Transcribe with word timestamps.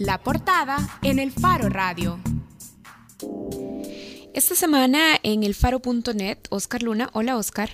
La 0.00 0.16
portada 0.16 0.78
en 1.02 1.18
el 1.18 1.30
Faro 1.30 1.68
Radio. 1.68 2.18
Esta 4.32 4.54
semana 4.54 5.18
en 5.22 5.44
el 5.44 5.54
faro.net, 5.54 6.38
Oscar 6.48 6.82
Luna. 6.82 7.10
Hola, 7.12 7.36
Oscar. 7.36 7.68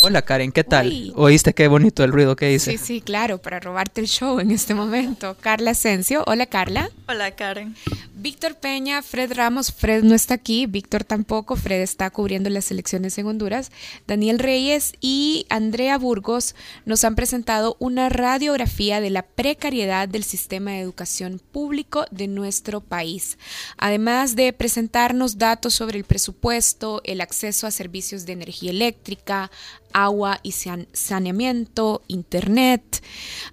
Hola 0.00 0.22
Karen, 0.22 0.50
¿qué 0.50 0.64
tal? 0.64 1.12
¿Oíste 1.14 1.54
qué 1.54 1.68
bonito 1.68 2.02
el 2.02 2.10
ruido 2.10 2.34
que 2.34 2.52
hice? 2.52 2.72
Sí, 2.72 2.78
sí, 2.78 3.00
claro, 3.00 3.38
para 3.38 3.60
robarte 3.60 4.00
el 4.00 4.08
show 4.08 4.40
en 4.40 4.50
este 4.50 4.74
momento. 4.74 5.36
Carla 5.40 5.70
Asensio. 5.70 6.24
Hola 6.26 6.46
Carla. 6.46 6.90
Hola 7.06 7.30
Karen. 7.30 7.76
Víctor 8.22 8.54
Peña, 8.54 9.02
Fred 9.02 9.32
Ramos, 9.32 9.72
Fred 9.72 10.04
no 10.04 10.14
está 10.14 10.34
aquí, 10.34 10.66
Víctor 10.66 11.02
tampoco, 11.02 11.56
Fred 11.56 11.80
está 11.80 12.08
cubriendo 12.10 12.50
las 12.50 12.70
elecciones 12.70 13.18
en 13.18 13.26
Honduras. 13.26 13.72
Daniel 14.06 14.38
Reyes 14.38 14.92
y 15.00 15.44
Andrea 15.48 15.98
Burgos 15.98 16.54
nos 16.84 17.02
han 17.02 17.16
presentado 17.16 17.76
una 17.80 18.10
radiografía 18.10 19.00
de 19.00 19.10
la 19.10 19.22
precariedad 19.22 20.06
del 20.06 20.22
sistema 20.22 20.70
de 20.70 20.78
educación 20.78 21.40
público 21.50 22.04
de 22.12 22.28
nuestro 22.28 22.80
país. 22.80 23.38
Además 23.76 24.36
de 24.36 24.52
presentarnos 24.52 25.36
datos 25.36 25.74
sobre 25.74 25.98
el 25.98 26.04
presupuesto, 26.04 27.00
el 27.02 27.22
acceso 27.22 27.66
a 27.66 27.72
servicios 27.72 28.24
de 28.24 28.34
energía 28.34 28.70
eléctrica, 28.70 29.50
agua 29.92 30.40
y 30.42 30.52
saneamiento, 30.52 32.02
internet. 32.08 33.02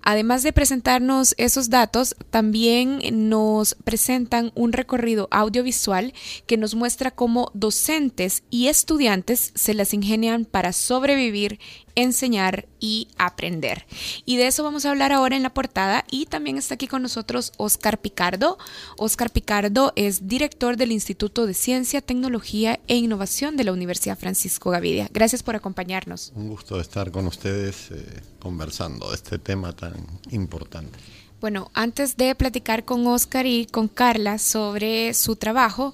Además 0.01 0.43
de 0.43 0.53
presentarnos 0.53 1.35
esos 1.37 1.69
datos, 1.69 2.15
también 2.29 3.29
nos 3.29 3.75
presentan 3.83 4.51
un 4.59 4.73
recorrido 4.73 5.29
audiovisual 5.31 6.13
que 6.45 6.57
nos 6.57 6.75
muestra 6.75 7.11
cómo 7.11 7.49
docentes 7.53 8.43
y 8.49 8.67
estudiantes 8.67 9.53
se 9.55 9.73
las 9.73 9.93
ingenian 9.93 10.43
para 10.43 10.73
sobrevivir 10.73 11.59
enseñar 11.95 12.67
y 12.79 13.07
aprender. 13.17 13.85
Y 14.25 14.37
de 14.37 14.47
eso 14.47 14.63
vamos 14.63 14.85
a 14.85 14.91
hablar 14.91 15.11
ahora 15.11 15.35
en 15.35 15.43
la 15.43 15.53
portada 15.53 16.05
y 16.11 16.25
también 16.25 16.57
está 16.57 16.75
aquí 16.75 16.87
con 16.87 17.01
nosotros 17.01 17.51
Oscar 17.57 17.99
Picardo. 17.99 18.57
Oscar 18.97 19.31
Picardo 19.31 19.93
es 19.95 20.27
director 20.27 20.77
del 20.77 20.91
Instituto 20.91 21.45
de 21.45 21.53
Ciencia, 21.53 22.01
Tecnología 22.01 22.79
e 22.87 22.97
Innovación 22.97 23.57
de 23.57 23.63
la 23.63 23.73
Universidad 23.73 24.17
Francisco 24.17 24.71
Gavidia. 24.71 25.09
Gracias 25.13 25.41
por 25.41 25.55
acompañarnos. 25.55 26.31
Un 26.35 26.49
gusto 26.49 26.79
estar 26.79 27.11
con 27.11 27.27
ustedes 27.27 27.91
eh, 27.91 28.21
conversando 28.39 29.09
de 29.09 29.15
este 29.15 29.39
tema 29.39 29.73
tan 29.73 29.95
importante. 30.31 30.99
Bueno, 31.41 31.71
antes 31.73 32.17
de 32.17 32.35
platicar 32.35 32.83
con 32.83 33.07
Oscar 33.07 33.45
y 33.45 33.65
con 33.65 33.87
Carla 33.87 34.39
sobre 34.39 35.13
su 35.13 35.37
trabajo, 35.37 35.93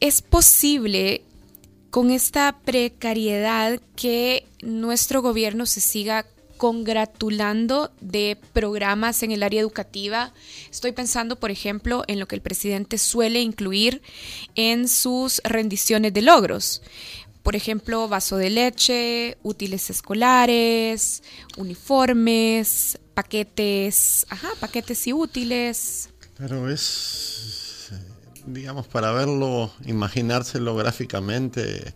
¿es 0.00 0.22
posible 0.22 1.22
con 1.90 2.10
esta 2.10 2.56
precariedad 2.64 3.80
que 3.96 4.46
nuestro 4.62 5.22
gobierno 5.22 5.66
se 5.66 5.80
siga 5.80 6.24
congratulando 6.56 7.90
de 8.02 8.38
programas 8.52 9.22
en 9.22 9.32
el 9.32 9.42
área 9.42 9.62
educativa. 9.62 10.34
Estoy 10.70 10.92
pensando, 10.92 11.40
por 11.40 11.50
ejemplo, 11.50 12.04
en 12.06 12.20
lo 12.20 12.28
que 12.28 12.34
el 12.34 12.42
presidente 12.42 12.98
suele 12.98 13.40
incluir 13.40 14.02
en 14.56 14.86
sus 14.86 15.40
rendiciones 15.42 16.12
de 16.12 16.20
logros. 16.20 16.82
Por 17.42 17.56
ejemplo, 17.56 18.06
vaso 18.08 18.36
de 18.36 18.50
leche, 18.50 19.38
útiles 19.42 19.88
escolares, 19.88 21.22
uniformes, 21.56 22.98
paquetes, 23.20 24.26
ajá, 24.30 24.48
paquetes 24.58 25.06
y 25.06 25.12
útiles. 25.12 26.08
Pero 26.38 26.70
es 26.70 27.50
digamos, 28.46 28.86
para 28.86 29.12
verlo, 29.12 29.70
imaginárselo 29.84 30.74
gráficamente, 30.74 31.94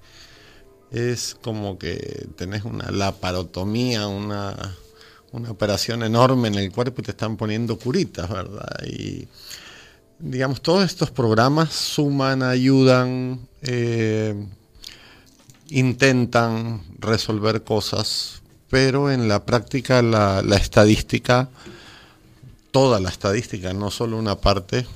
es 0.90 1.36
como 1.42 1.78
que 1.78 2.28
tenés 2.36 2.64
una 2.64 2.90
laparotomía, 2.90 4.06
una, 4.06 4.76
una 5.32 5.50
operación 5.50 6.02
enorme 6.02 6.48
en 6.48 6.56
el 6.56 6.70
cuerpo 6.70 7.00
y 7.00 7.04
te 7.04 7.10
están 7.12 7.36
poniendo 7.36 7.78
curitas, 7.78 8.28
¿verdad? 8.28 8.84
Y 8.86 9.26
digamos, 10.18 10.60
todos 10.60 10.84
estos 10.84 11.10
programas 11.10 11.72
suman, 11.72 12.42
ayudan, 12.42 13.48
eh, 13.62 14.34
intentan 15.70 16.82
resolver 16.98 17.64
cosas, 17.64 18.42
pero 18.70 19.10
en 19.10 19.28
la 19.28 19.44
práctica 19.44 20.02
la, 20.02 20.40
estadística, 20.56 21.48
toda 22.70 23.00
la 23.00 23.10
estadística, 23.10 23.72
no 23.72 23.90
solo 23.90 24.18
una 24.18 24.36
parte, 24.36 24.86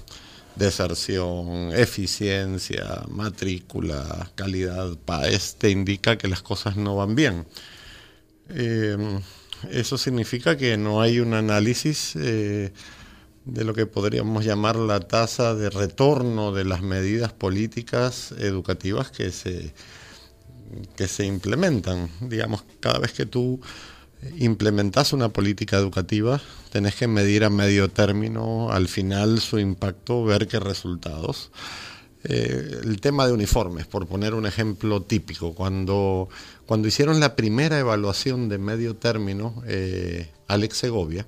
deserción, 0.57 1.73
eficiencia, 1.73 3.03
matrícula, 3.09 4.31
calidad, 4.35 4.97
PAES, 5.05 5.57
te 5.59 5.71
indica 5.71 6.19
que 6.19 6.29
las 6.29 6.43
cosas 6.43 6.77
no 6.77 6.97
van 6.97 7.15
bien. 7.15 7.47
Em, 8.49 9.21
eso 9.71 9.99
significa 9.99 10.57
que 10.57 10.77
no 10.77 11.01
hay 11.01 11.21
un 11.21 11.35
análisis 11.35 12.15
eh, 12.17 12.73
de 13.45 13.65
lo 13.65 13.75
que 13.75 13.87
podríamos 13.87 14.45
llamar 14.45 14.77
la 14.77 15.01
tasa 15.01 15.55
de 15.55 15.71
retorno 15.71 16.53
de 16.53 16.65
las 16.65 16.83
medidas 16.83 17.33
políticas 17.33 18.33
educativas 18.33 19.11
que 19.11 19.31
se, 19.31 19.73
que 20.97 21.09
se 21.09 21.25
implementan. 21.25 22.09
Digamos, 22.21 22.65
cada 22.81 22.99
vez 22.99 23.13
que 23.13 23.27
tú 23.27 23.61
implementas 24.39 25.13
una 25.13 25.29
política 25.29 25.77
educativa, 25.77 26.41
tenés 26.71 26.95
que 26.97 27.07
medir 27.07 27.45
a 27.45 27.51
medio 27.51 27.89
término, 27.89 28.71
al 28.71 28.89
final 28.89 29.41
su 29.41 29.59
impacto, 29.59 30.25
ver 30.25 30.49
qué 30.49 30.59
resultados. 30.59 31.51
Eh, 32.25 32.81
el 32.83 33.01
tema 33.01 33.27
de 33.27 33.33
uniformes, 33.33 33.87
por 33.87 34.07
poner 34.07 34.35
un 34.35 34.47
ejemplo 34.47 35.03
típico, 35.03 35.55
cuando, 35.55 36.29
cuando 36.67 36.89
hicieron 36.89 37.21
la 37.21 37.37
primera 37.37 37.79
evaluación 37.79 38.49
de 38.49 38.59
medio 38.59 38.97
término, 38.97 39.63
eh, 39.67 40.29
Alex 40.49 40.79
Segovia, 40.79 41.27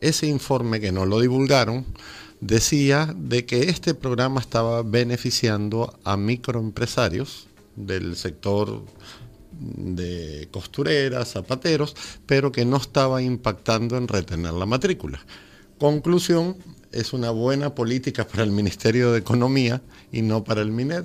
ese 0.00 0.26
informe 0.26 0.80
que 0.80 0.92
no 0.92 1.06
lo 1.06 1.20
divulgaron, 1.20 1.86
decía 2.40 3.14
de 3.16 3.46
que 3.46 3.70
este 3.70 3.94
programa 3.94 4.40
estaba 4.40 4.82
beneficiando 4.82 5.98
a 6.04 6.16
microempresarios 6.16 7.46
del 7.76 8.16
sector 8.16 8.82
de 9.60 10.48
costureras, 10.50 11.32
zapateros, 11.32 11.94
pero 12.26 12.50
que 12.52 12.64
no 12.64 12.76
estaba 12.76 13.22
impactando 13.22 13.96
en 13.96 14.08
retener 14.08 14.52
la 14.52 14.66
matrícula. 14.66 15.24
Conclusión, 15.78 16.56
es 16.92 17.12
una 17.12 17.30
buena 17.30 17.74
política 17.74 18.26
para 18.26 18.44
el 18.44 18.52
Ministerio 18.52 19.12
de 19.12 19.18
Economía 19.18 19.82
y 20.12 20.22
no 20.22 20.44
para 20.44 20.62
el 20.62 20.70
MINED. 20.70 21.04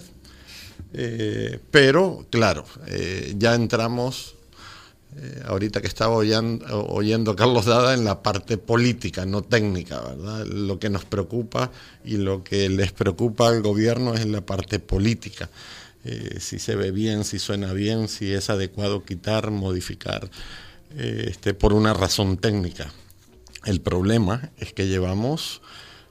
Eh, 0.93 1.59
pero, 1.71 2.25
claro, 2.29 2.65
eh, 2.87 3.35
ya 3.37 3.55
entramos, 3.55 4.35
eh, 5.17 5.43
ahorita 5.45 5.81
que 5.81 5.87
estaba 5.87 6.15
oyendo, 6.15 7.35
Carlos 7.35 7.65
Dada, 7.65 7.93
en 7.93 8.05
la 8.05 8.21
parte 8.21 8.57
política, 8.57 9.25
no 9.25 9.41
técnica, 9.41 10.01
¿verdad? 10.01 10.45
Lo 10.45 10.79
que 10.79 10.89
nos 10.89 11.05
preocupa 11.05 11.71
y 12.05 12.17
lo 12.17 12.43
que 12.43 12.69
les 12.69 12.91
preocupa 12.91 13.49
al 13.49 13.61
gobierno 13.61 14.13
es 14.13 14.25
la 14.25 14.41
parte 14.41 14.79
política. 14.79 15.49
Eh, 16.05 16.37
si 16.39 16.59
se 16.59 16.75
ve 16.75 16.91
bien, 16.91 17.23
si 17.25 17.39
suena 17.39 17.73
bien, 17.73 18.07
si 18.07 18.33
es 18.33 18.49
adecuado 18.49 19.03
quitar, 19.03 19.51
modificar, 19.51 20.29
eh, 20.95 21.25
este, 21.27 21.53
por 21.53 21.73
una 21.73 21.93
razón 21.93 22.37
técnica. 22.37 22.91
El 23.65 23.81
problema 23.81 24.51
es 24.57 24.73
que 24.73 24.87
llevamos 24.87 25.61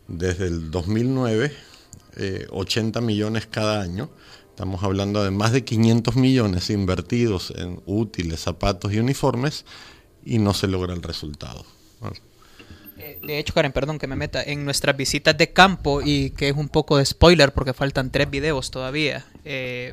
desde 0.06 0.46
el 0.46 0.70
2009 0.70 1.52
80 2.50 2.98
eh, 2.98 3.02
millones 3.02 3.46
cada 3.46 3.80
año. 3.80 4.10
Estamos 4.50 4.82
hablando 4.82 5.22
de 5.22 5.30
más 5.30 5.52
de 5.52 5.64
500 5.64 6.16
millones 6.16 6.68
invertidos 6.68 7.52
en 7.56 7.80
útiles, 7.86 8.40
zapatos 8.40 8.92
y 8.92 8.98
uniformes 8.98 9.64
y 10.24 10.38
no 10.38 10.52
se 10.52 10.66
logra 10.66 10.94
el 10.94 11.02
resultado 11.02 11.64
de 13.22 13.38
hecho, 13.38 13.54
Karen, 13.54 13.72
perdón 13.72 13.98
que 13.98 14.06
me 14.06 14.16
meta, 14.16 14.42
en 14.42 14.64
nuestras 14.64 14.96
visitas 14.96 15.36
de 15.36 15.52
campo 15.52 16.00
y 16.02 16.30
que 16.30 16.48
es 16.48 16.56
un 16.56 16.68
poco 16.68 16.96
de 16.96 17.04
spoiler 17.04 17.52
porque 17.52 17.72
faltan 17.72 18.10
tres 18.10 18.30
videos 18.30 18.70
todavía 18.70 19.24
eh, 19.44 19.92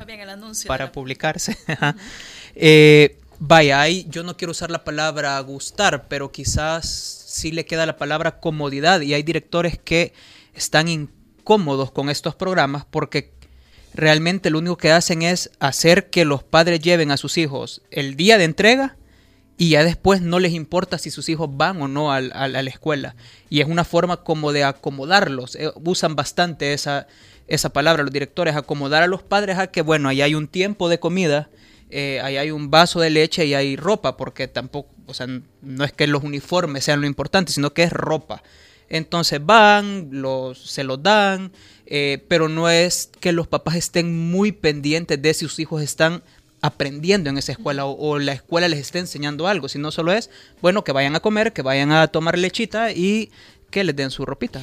para 0.66 0.92
publicarse. 0.92 1.56
eh, 2.54 3.18
vaya, 3.38 3.80
ahí 3.80 4.06
yo 4.08 4.22
no 4.22 4.36
quiero 4.36 4.52
usar 4.52 4.70
la 4.70 4.84
palabra 4.84 5.38
gustar, 5.40 6.08
pero 6.08 6.32
quizás 6.32 6.86
sí 6.88 7.52
le 7.52 7.66
queda 7.66 7.86
la 7.86 7.96
palabra 7.96 8.40
comodidad 8.40 9.00
y 9.00 9.14
hay 9.14 9.22
directores 9.22 9.78
que 9.78 10.12
están 10.54 10.88
incómodos 10.88 11.90
con 11.90 12.08
estos 12.08 12.34
programas 12.34 12.84
porque 12.90 13.32
realmente 13.94 14.50
lo 14.50 14.58
único 14.58 14.76
que 14.76 14.92
hacen 14.92 15.22
es 15.22 15.50
hacer 15.58 16.10
que 16.10 16.24
los 16.24 16.42
padres 16.42 16.80
lleven 16.80 17.10
a 17.10 17.16
sus 17.16 17.38
hijos 17.38 17.82
el 17.90 18.16
día 18.16 18.38
de 18.38 18.44
entrega 18.44 18.96
y 19.58 19.70
ya 19.70 19.84
después 19.84 20.20
no 20.20 20.38
les 20.38 20.52
importa 20.52 20.98
si 20.98 21.10
sus 21.10 21.28
hijos 21.28 21.48
van 21.52 21.80
o 21.80 21.88
no 21.88 22.12
a, 22.12 22.20
la 22.20 22.60
escuela. 22.60 23.16
Y 23.48 23.60
es 23.60 23.68
una 23.68 23.84
forma 23.84 24.18
como 24.18 24.52
de 24.52 24.64
acomodarlos. 24.64 25.56
Eh, 25.56 25.70
usan 25.82 26.14
bastante 26.14 26.74
esa, 26.74 27.06
esa 27.48 27.70
palabra 27.70 28.02
los 28.02 28.12
directores, 28.12 28.54
acomodar 28.54 29.02
a 29.02 29.06
los 29.06 29.22
padres 29.22 29.58
a 29.58 29.68
que, 29.68 29.82
bueno, 29.82 30.08
ahí 30.08 30.20
hay 30.20 30.34
un 30.34 30.48
tiempo 30.48 30.88
de 30.88 30.98
comida, 30.98 31.48
eh, 31.88 32.20
ahí 32.22 32.36
hay 32.36 32.50
un 32.50 32.70
vaso 32.70 33.00
de 33.00 33.10
leche 33.10 33.46
y 33.46 33.54
hay 33.54 33.76
ropa, 33.76 34.16
porque 34.16 34.46
tampoco, 34.48 34.90
o 35.06 35.14
sea, 35.14 35.26
no 35.62 35.84
es 35.84 35.92
que 35.92 36.06
los 36.06 36.22
uniformes 36.22 36.84
sean 36.84 37.00
lo 37.00 37.06
importante, 37.06 37.52
sino 37.52 37.72
que 37.72 37.84
es 37.84 37.92
ropa. 37.92 38.42
Entonces 38.88 39.44
van, 39.44 40.08
los, 40.12 40.58
se 40.70 40.84
los 40.84 41.02
dan, 41.02 41.52
eh, 41.86 42.24
pero 42.28 42.48
no 42.48 42.68
es 42.68 43.10
que 43.20 43.32
los 43.32 43.48
papás 43.48 43.74
estén 43.76 44.30
muy 44.30 44.52
pendientes 44.52 45.20
de 45.20 45.34
si 45.34 45.46
sus 45.46 45.58
hijos 45.58 45.82
están 45.82 46.22
aprendiendo 46.66 47.30
en 47.30 47.38
esa 47.38 47.52
escuela 47.52 47.86
o, 47.86 48.18
la 48.18 48.32
escuela 48.32 48.68
les 48.68 48.80
esté 48.80 48.98
enseñando 48.98 49.46
algo, 49.46 49.68
sino 49.68 49.90
solo 49.90 50.12
es, 50.12 50.30
bueno, 50.60 50.84
que 50.84 50.92
vayan 50.92 51.16
a 51.16 51.20
comer, 51.20 51.52
que 51.52 51.62
vayan 51.62 51.92
a 51.92 52.08
tomar 52.08 52.38
lechita 52.38 52.92
y 52.92 53.30
que 53.70 53.84
les 53.84 53.96
den 53.96 54.10
su 54.10 54.24
ropita. 54.24 54.62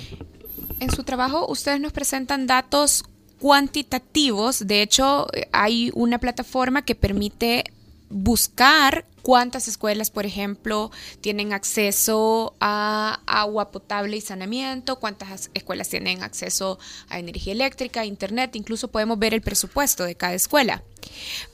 En 0.79 0.91
su 0.91 1.03
trabajo 1.03 1.47
ustedes 1.47 1.79
nos 1.79 1.94
presentan 1.94 2.47
datos 2.47 3.03
cuantitativos. 3.39 4.67
De 4.67 4.81
hecho, 4.81 5.27
hay 5.51 5.91
una 5.94 6.19
plataforma 6.19 6.83
que 6.83 6.95
permite 6.95 7.63
buscar 8.09 9.06
cuántas 9.23 9.67
escuelas, 9.67 10.11
por 10.11 10.27
ejemplo, 10.27 10.91
tienen 11.21 11.53
acceso 11.53 12.53
a 12.59 13.21
agua 13.25 13.71
potable 13.71 14.17
y 14.17 14.21
saneamiento, 14.21 14.99
cuántas 14.99 15.49
escuelas 15.55 15.89
tienen 15.89 16.21
acceso 16.21 16.77
a 17.09 17.17
energía 17.17 17.53
eléctrica, 17.53 18.05
internet, 18.05 18.55
incluso 18.55 18.89
podemos 18.89 19.17
ver 19.17 19.33
el 19.33 19.41
presupuesto 19.41 20.03
de 20.03 20.15
cada 20.15 20.35
escuela. 20.35 20.83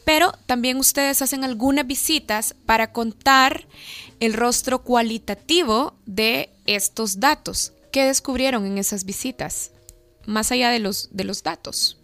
Pero 0.04 0.34
también 0.48 0.78
ustedes 0.78 1.22
hacen 1.22 1.44
algunas 1.44 1.88
visitas 1.88 2.56
para 2.66 2.92
contar 2.92 3.68
el 4.20 4.34
rostro 4.34 4.84
cualitativo 4.84 5.94
de 6.06 6.50
estos 6.66 7.20
datos. 7.20 7.74
¿Qué 7.92 8.04
descubrieron 8.04 8.66
en 8.66 8.80
esas 8.80 9.06
visitas? 9.06 9.72
Más 10.26 10.52
allá 10.52 10.70
de 10.72 10.80
los, 10.80 11.10
de 11.12 11.24
los 11.24 11.44
datos. 11.44 11.99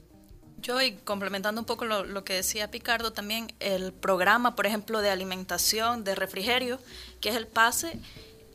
Yo, 0.66 0.82
y 0.82 0.94
complementando 0.94 1.62
un 1.62 1.66
poco 1.66 1.86
lo, 1.86 2.24
que 2.24 2.34
decía 2.34 2.72
Picardo 2.72 3.14
también, 3.14 3.54
el 3.60 3.94
programa, 3.94 4.56
por 4.56 4.66
ejemplo, 4.66 5.00
de 5.02 5.12
alimentación, 5.12 6.04
de 6.04 6.16
refrigerio, 6.16 6.80
que 7.22 7.30
es 7.30 7.36
el 7.36 7.46
PASE, 7.46 8.00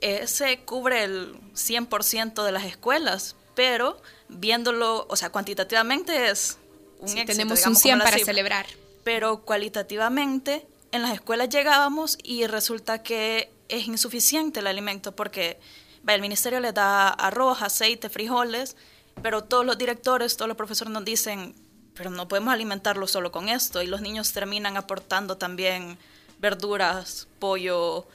ese 0.01 0.59
cubre 0.65 1.05
el 1.05 1.37
100% 1.55 2.43
de 2.43 2.51
las 2.51 2.65
escuelas, 2.65 3.37
pero 3.55 4.03
viéndolo, 4.29 5.07
o 5.09 5.15
sea, 5.15 5.31
cuantitativamente 5.31 6.31
es 6.31 6.59
un 6.99 7.11
sí, 7.11 7.25
Tenemos 7.25 7.65
un 7.65 7.77
100 7.77 8.01
para 8.01 8.19
celebrar. 8.19 8.67
Pero 9.05 9.43
cualitativamente, 9.43 10.67
en 10.91 11.03
las 11.03 11.13
escuelas 11.13 11.49
llegábamos 11.49 12.19
y 12.25 12.49
resulta 12.49 13.05
que 13.05 13.53
es 13.69 13.87
insuficiente 13.87 14.59
el 14.59 14.67
alimento 14.67 15.15
porque 15.15 15.61
el 16.05 16.21
ministerio 16.21 16.59
le 16.59 16.73
da 16.73 17.09
arroz, 17.11 17.63
aceite, 17.63 18.09
frijoles, 18.09 18.77
pero 19.23 19.45
todos 19.45 19.65
los 19.65 19.79
directores, 19.79 20.37
todos 20.37 20.49
los 20.49 20.57
profesores 20.57 20.93
nos 20.93 21.05
dicen, 21.05 21.55
pero 21.95 22.11
no 22.11 22.29
podemos 22.29 22.53
alimentarlo 22.53 23.07
solo 23.07 23.33
con 23.33 23.49
esto 23.49 23.83
y 23.83 23.87
los 23.87 24.01
niños 24.01 24.33
terminan 24.33 24.77
aportando 24.77 25.37
también 25.37 25.99
verduras, 26.39 27.29
pollo, 27.39 28.07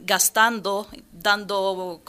gastando, 0.00 0.88
dando 1.12 2.02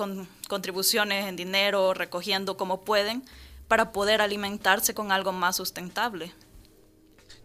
contribuciones 0.48 1.28
en 1.28 1.36
dinero, 1.36 1.94
recogiendo 1.94 2.58
como 2.58 2.82
pueden 2.82 3.24
para 3.68 3.92
poder 3.92 4.22
alimentarse 4.22 4.94
con 4.94 5.12
algo 5.12 5.32
más 5.32 5.56
sustentable. 5.56 6.34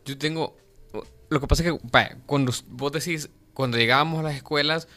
Yo 0.05 0.17
tengo, 0.19 0.56
lo 1.29 1.41
que 1.41 1.47
pasa 1.47 1.62
es 1.62 1.73
que 1.73 1.79
cuando 2.27 2.53
vos 2.69 2.93
decís, 2.93 3.29
cuando 3.53 3.77
llegábamos 3.77 4.20
a 4.20 4.25
las 4.25 4.37
escuelas, 4.37 4.88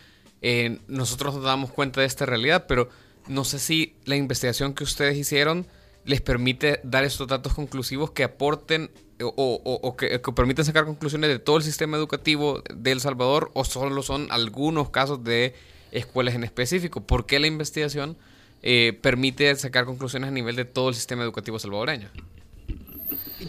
eh, 0.41 0.79
nosotros 0.87 1.35
nos 1.35 1.43
damos 1.43 1.71
cuenta 1.71 2.01
de 2.01 2.07
esta 2.07 2.25
realidad, 2.25 2.65
pero 2.67 2.89
no 3.27 3.43
sé 3.43 3.59
si 3.59 3.95
la 4.05 4.15
investigación 4.15 4.73
que 4.73 4.83
ustedes 4.83 5.17
hicieron 5.17 5.67
les 6.07 6.21
permite 6.21 6.79
dar 6.83 7.03
estos 7.03 7.27
datos 7.27 7.53
conclusivos 7.53 8.11
que 8.11 8.23
aporten 8.23 8.89
o, 9.21 9.95
que, 9.97 10.19
permiten 10.33 10.63
sacar 10.63 10.85
conclusiones 10.85 11.29
de 11.29 11.37
todo 11.37 11.57
el 11.57 11.63
sistema 11.63 11.97
educativo 11.97 12.63
de 12.73 12.91
El 12.93 13.01
Salvador 13.01 13.51
o 13.53 13.65
solo 13.65 14.01
son 14.03 14.27
algunos 14.31 14.89
casos 14.89 15.23
de 15.23 15.53
escuelas 15.91 16.33
en 16.33 16.45
específico. 16.45 17.01
¿Por 17.01 17.25
qué 17.25 17.39
la 17.39 17.47
investigación 17.47 18.15
eh, 18.63 18.97
permite 19.01 19.53
sacar 19.55 19.85
conclusiones 19.85 20.29
a 20.29 20.31
nivel 20.31 20.55
de 20.55 20.65
todo 20.65 20.89
el 20.89 20.95
sistema 20.95 21.23
educativo 21.23 21.59
salvadoreño? 21.59 22.09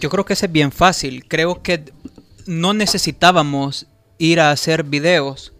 Yo 0.00 0.10
creo 0.10 0.24
que 0.24 0.32
es 0.32 0.52
bien 0.52 0.72
fácil. 0.72 1.26
Creo 1.28 1.62
que 1.62 1.92
no 2.46 2.74
necesitábamos 2.74 3.86
ir 4.18 4.40
a 4.40 4.50
hacer 4.50 4.82
videos 4.82 5.52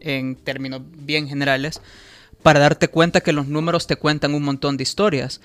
en 0.00 0.34
términos 0.34 0.82
bien 0.84 1.28
generales 1.28 1.80
para 2.42 2.60
darte 2.60 2.88
cuenta 2.88 3.22
que 3.22 3.32
los 3.32 3.48
números 3.48 3.86
te 3.86 3.96
cuentan 3.96 4.34
un 4.34 4.44
montón 4.44 4.76
de 4.76 4.84
historias. 4.84 5.40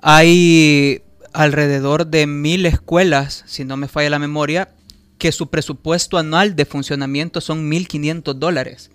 Hay 0.00 1.02
alrededor 1.32 2.06
de 2.06 2.26
mil 2.26 2.66
escuelas, 2.66 3.44
si 3.46 3.64
no 3.64 3.76
me 3.76 3.88
falla 3.88 4.10
la 4.10 4.18
memoria, 4.18 4.70
que 5.18 5.32
su 5.32 5.48
presupuesto 5.48 6.18
anual 6.18 6.56
de 6.56 6.64
funcionamiento 6.64 7.40
son 7.40 7.70
1.500 7.70 8.34
dólares. 8.34 8.90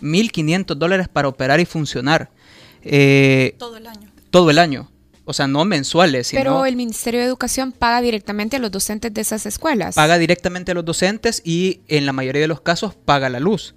1.500 0.00 0.74
dólares 0.74 1.08
para 1.08 1.28
operar 1.28 1.60
y 1.60 1.64
funcionar. 1.64 2.30
Eh, 2.82 3.54
todo 3.58 3.76
el 3.76 3.86
año. 3.86 4.10
Todo 4.30 4.50
el 4.50 4.58
año. 4.58 4.90
O 5.24 5.32
sea, 5.32 5.46
no 5.46 5.64
mensuales. 5.64 6.28
Sino 6.28 6.40
Pero 6.40 6.66
el 6.66 6.76
Ministerio 6.76 7.20
de 7.20 7.26
Educación 7.26 7.72
paga 7.72 8.00
directamente 8.02 8.56
a 8.56 8.58
los 8.58 8.70
docentes 8.70 9.12
de 9.14 9.20
esas 9.22 9.46
escuelas. 9.46 9.94
Paga 9.94 10.18
directamente 10.18 10.72
a 10.72 10.74
los 10.74 10.84
docentes 10.84 11.40
y 11.44 11.80
en 11.88 12.04
la 12.04 12.12
mayoría 12.12 12.42
de 12.42 12.48
los 12.48 12.60
casos 12.60 12.94
paga 12.94 13.30
la 13.30 13.40
luz. 13.40 13.74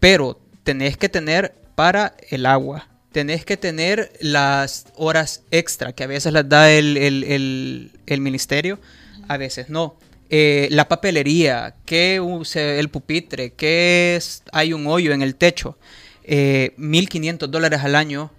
Pero 0.00 0.40
tenés 0.64 0.96
que 0.96 1.08
tener 1.08 1.54
para 1.74 2.14
el 2.30 2.44
agua, 2.44 2.88
tenés 3.16 3.46
que 3.46 3.56
tener 3.56 4.12
las 4.20 4.88
horas 4.94 5.40
extra 5.50 5.94
que 5.94 6.04
a 6.04 6.06
veces 6.06 6.34
las 6.34 6.46
da 6.46 6.70
el, 6.70 7.90
ministerio, 8.06 8.78
a 9.26 9.38
veces 9.38 9.70
no. 9.70 9.96
Eh, 10.28 10.68
la 10.70 10.86
papelería, 10.86 11.76
que 11.86 12.16
el 12.16 12.90
pupitre, 12.90 13.54
que 13.54 14.20
hay 14.52 14.74
un 14.74 14.86
hoyo 14.86 15.14
en 15.14 15.22
el 15.22 15.34
techo, 15.34 15.78
eh, 16.24 16.74
1.500 16.76 17.46
dólares 17.46 17.80
al 17.84 17.94
año, 17.94 18.32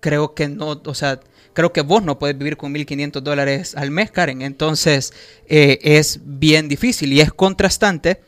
creo 0.00 0.32
que 0.32 0.48
no, 0.48 0.80
o 0.82 0.94
sea, 0.94 1.20
creo 1.52 1.74
que 1.74 1.82
vos 1.82 2.02
no 2.02 2.18
puedes 2.18 2.38
vivir 2.38 2.56
con 2.56 2.72
1.500 2.72 3.20
dólares 3.20 3.74
al 3.74 3.90
mes, 3.90 4.10
Karen. 4.12 4.40
Entonces 4.40 5.12
eh, 5.46 5.78
es 5.82 6.20
bien 6.24 6.68
difícil 6.68 7.12
y 7.12 7.20
es 7.20 7.34
contrastante 7.34 8.22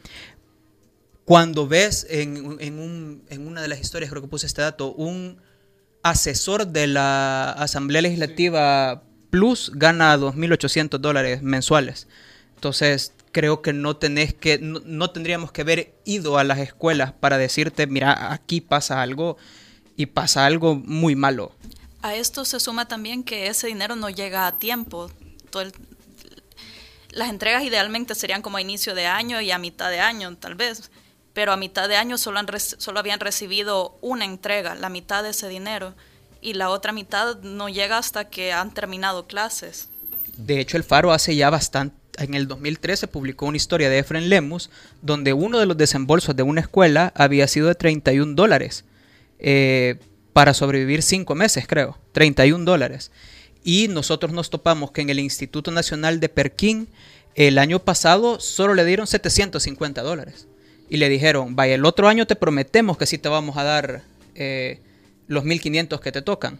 cuando 1.25 1.67
ves 1.67 2.06
en, 2.11 2.58
en, 2.61 3.46
una 3.46 3.62
de 3.62 3.69
las 3.69 3.81
historias, 3.81 4.11
creo 4.11 4.20
que 4.20 4.29
puse 4.29 4.46
este 4.46 4.61
dato, 4.61 4.93
un 4.93 5.48
asesor 6.10 6.66
de 6.66 6.87
la 6.87 7.50
Asamblea 7.52 8.02
Legislativa 8.02 9.02
Plus 9.31 9.70
gana 9.75 10.16
2.800 10.16 10.99
dólares 10.99 11.43
mensuales. 11.43 12.08
Entonces, 12.55 13.12
creo 13.32 13.62
que 13.62 13.72
no 13.72 13.96
tenés 13.96 14.34
que, 14.34 14.58
no, 14.58 15.10
tendríamos 15.10 15.52
que 15.52 15.60
haber 15.60 15.94
ido 16.05 16.38
a 16.38 16.44
las 16.44 16.58
escuelas 16.58 17.12
para 17.12 17.38
decirte, 17.38 17.87
mira, 17.87 18.32
aquí 18.32 18.60
pasa 18.60 19.02
algo 19.02 19.37
y 19.96 20.06
pasa 20.06 20.46
algo 20.46 20.76
muy 20.76 21.14
malo. 21.14 21.52
A 22.02 22.14
esto 22.14 22.44
se 22.44 22.60
suma 22.60 22.88
también 22.88 23.25
que 23.25 23.49
ese 23.49 23.66
dinero 23.66 23.96
no 23.96 24.08
llega 24.08 24.46
a 24.46 24.58
tiempo. 24.58 25.10
las 27.10 27.28
entregas 27.28 27.64
idealmente 27.64 28.14
serían 28.14 28.43
como 28.43 28.56
a 28.56 28.60
inicio 28.60 28.94
de 28.94 29.06
año 29.06 29.40
y 29.40 29.50
a 29.50 29.58
mitad 29.58 29.90
de 29.90 30.00
año, 30.00 30.37
tal 30.37 30.55
vez 30.55 30.90
pero 31.38 31.52
a 31.52 31.56
mitad 31.56 31.88
de 31.88 31.94
año 31.94 32.19
solo, 32.19 32.40
han 32.40 32.49
solo 32.58 32.99
habían 32.99 33.20
recibido 33.20 33.96
una 34.00 34.25
entrega, 34.25 34.75
la 34.75 34.88
mitad 34.88 35.23
de 35.23 35.31
ese 35.31 35.49
dinero, 35.49 35.94
y 36.40 36.55
la 36.55 36.69
otra 36.69 36.90
mitad 36.90 37.38
no 37.43 37.69
llega 37.69 37.96
hasta 37.96 38.29
que 38.29 38.52
han 38.52 38.74
terminado 38.74 39.29
clases. 39.29 39.89
De 40.36 40.58
hecho, 40.58 40.77
el 40.77 40.82
Faro 40.82 41.13
hace 41.13 41.36
ya 41.36 41.48
bastante, 41.48 41.94
en 42.19 42.34
el 42.34 42.48
2013 42.48 43.06
publicó 43.06 43.46
una 43.46 43.56
historia 43.56 43.89
de 43.89 44.01
Efren 44.01 44.29
Lemus, 44.29 44.69
donde 45.01 45.32
uno 45.32 45.60
de 45.60 45.67
los 45.67 45.77
desembolsos 45.77 46.34
de 46.34 46.43
una 46.43 46.60
escuela 46.60 47.13
había 47.15 47.46
sido 47.46 47.69
de 47.69 47.77
31 47.77 48.34
dólares, 48.34 48.84
eh, 49.39 50.01
para 50.32 50.55
sobrevivir 50.55 51.03
cinco 51.03 51.36
meses, 51.36 51.69
creo, 51.69 52.01
31 52.15 52.65
dólares. 52.65 53.13
Y 53.63 53.86
nosotros 53.86 54.32
nos 54.32 54.51
topamos 54.51 54.91
que 54.91 55.03
en 55.03 55.10
el 55.10 55.20
Instituto 55.20 55.70
Nacional 55.70 56.19
de 56.19 56.31
Perquín, 56.31 56.89
el 57.36 57.58
año 57.58 57.79
pasado 57.79 58.41
solo 58.41 58.74
le 58.74 58.84
dieron 58.84 59.06
750 59.06 60.03
dólares 60.03 60.48
y 60.89 60.97
le 60.97 61.09
dijeron, 61.09 61.57
vaya, 61.57 61.75
el 61.75 61.85
otro 61.85 62.09
año 62.09 62.27
te 62.27 62.37
prometemos 62.37 62.97
que 62.97 63.07
sí 63.07 63.19
te 63.19 63.29
vamos 63.29 63.57
a 63.57 63.65
dar 63.65 64.03
eh, 64.35 64.81
los 65.27 65.45
1500 65.45 66.01
que 66.01 66.13
te 66.13 66.23
tocan. 66.23 66.59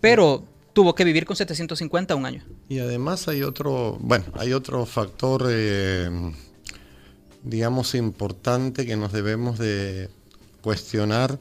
Pero 0.00 0.44
tuvo 0.72 0.94
que 0.94 1.04
vivir 1.04 1.24
con 1.24 1.36
750 1.36 2.14
un 2.14 2.26
año. 2.26 2.44
Y 2.68 2.78
además 2.78 3.28
hay 3.28 3.42
otro, 3.42 3.96
bueno, 4.00 4.24
hay 4.34 4.52
otro 4.52 4.84
factor, 4.86 5.46
eh, 5.50 6.10
digamos, 7.42 7.94
importante 7.94 8.86
que 8.86 8.96
nos 8.96 9.12
debemos 9.12 9.58
de 9.58 10.10
cuestionar. 10.60 11.38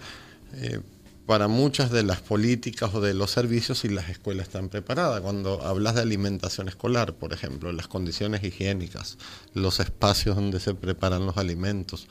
Eh, 0.55 0.79
para 1.25 1.47
muchas 1.47 1.89
de 1.91 2.03
las 2.03 2.21
políticas 2.21 2.93
o 2.93 3.01
de 3.01 3.13
los 3.13 3.31
servicios 3.31 3.79
si 3.79 3.89
las 3.89 4.09
escuelas 4.09 4.47
están 4.47 4.69
preparadas. 4.69 5.21
Cuando 5.21 5.63
hablas 5.63 5.95
de 5.95 6.01
alimentación 6.01 6.67
escolar, 6.67 7.13
por 7.15 7.33
ejemplo, 7.33 7.71
las 7.71 7.87
condiciones 7.87 8.43
higiénicas, 8.43 9.17
los 9.53 9.79
espacios 9.79 10.35
donde 10.35 10.59
se 10.59 10.75
preparan 10.75 11.25
los 11.25 11.37
alimentos, 11.37 12.07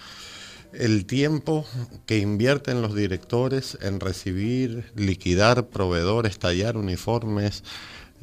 el 0.72 1.06
tiempo 1.06 1.64
que 2.06 2.18
invierten 2.18 2.82
los 2.82 2.96
directores 2.96 3.78
en 3.80 4.00
recibir, 4.00 4.90
liquidar 4.96 5.68
proveedores, 5.68 6.40
tallar 6.40 6.76
uniformes, 6.76 7.62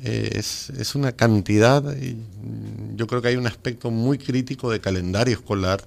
eh, 0.03 0.31
es, 0.33 0.95
una 0.95 1.13
cantidad, 1.13 1.83
yo 2.95 3.07
creo 3.07 3.21
que 3.21 3.29
hay 3.29 3.35
un 3.37 3.47
aspecto 3.47 3.91
muy 3.91 4.17
crítico 4.17 4.69
de 4.69 4.81
calendario 4.81 5.35
escolar, 5.35 5.81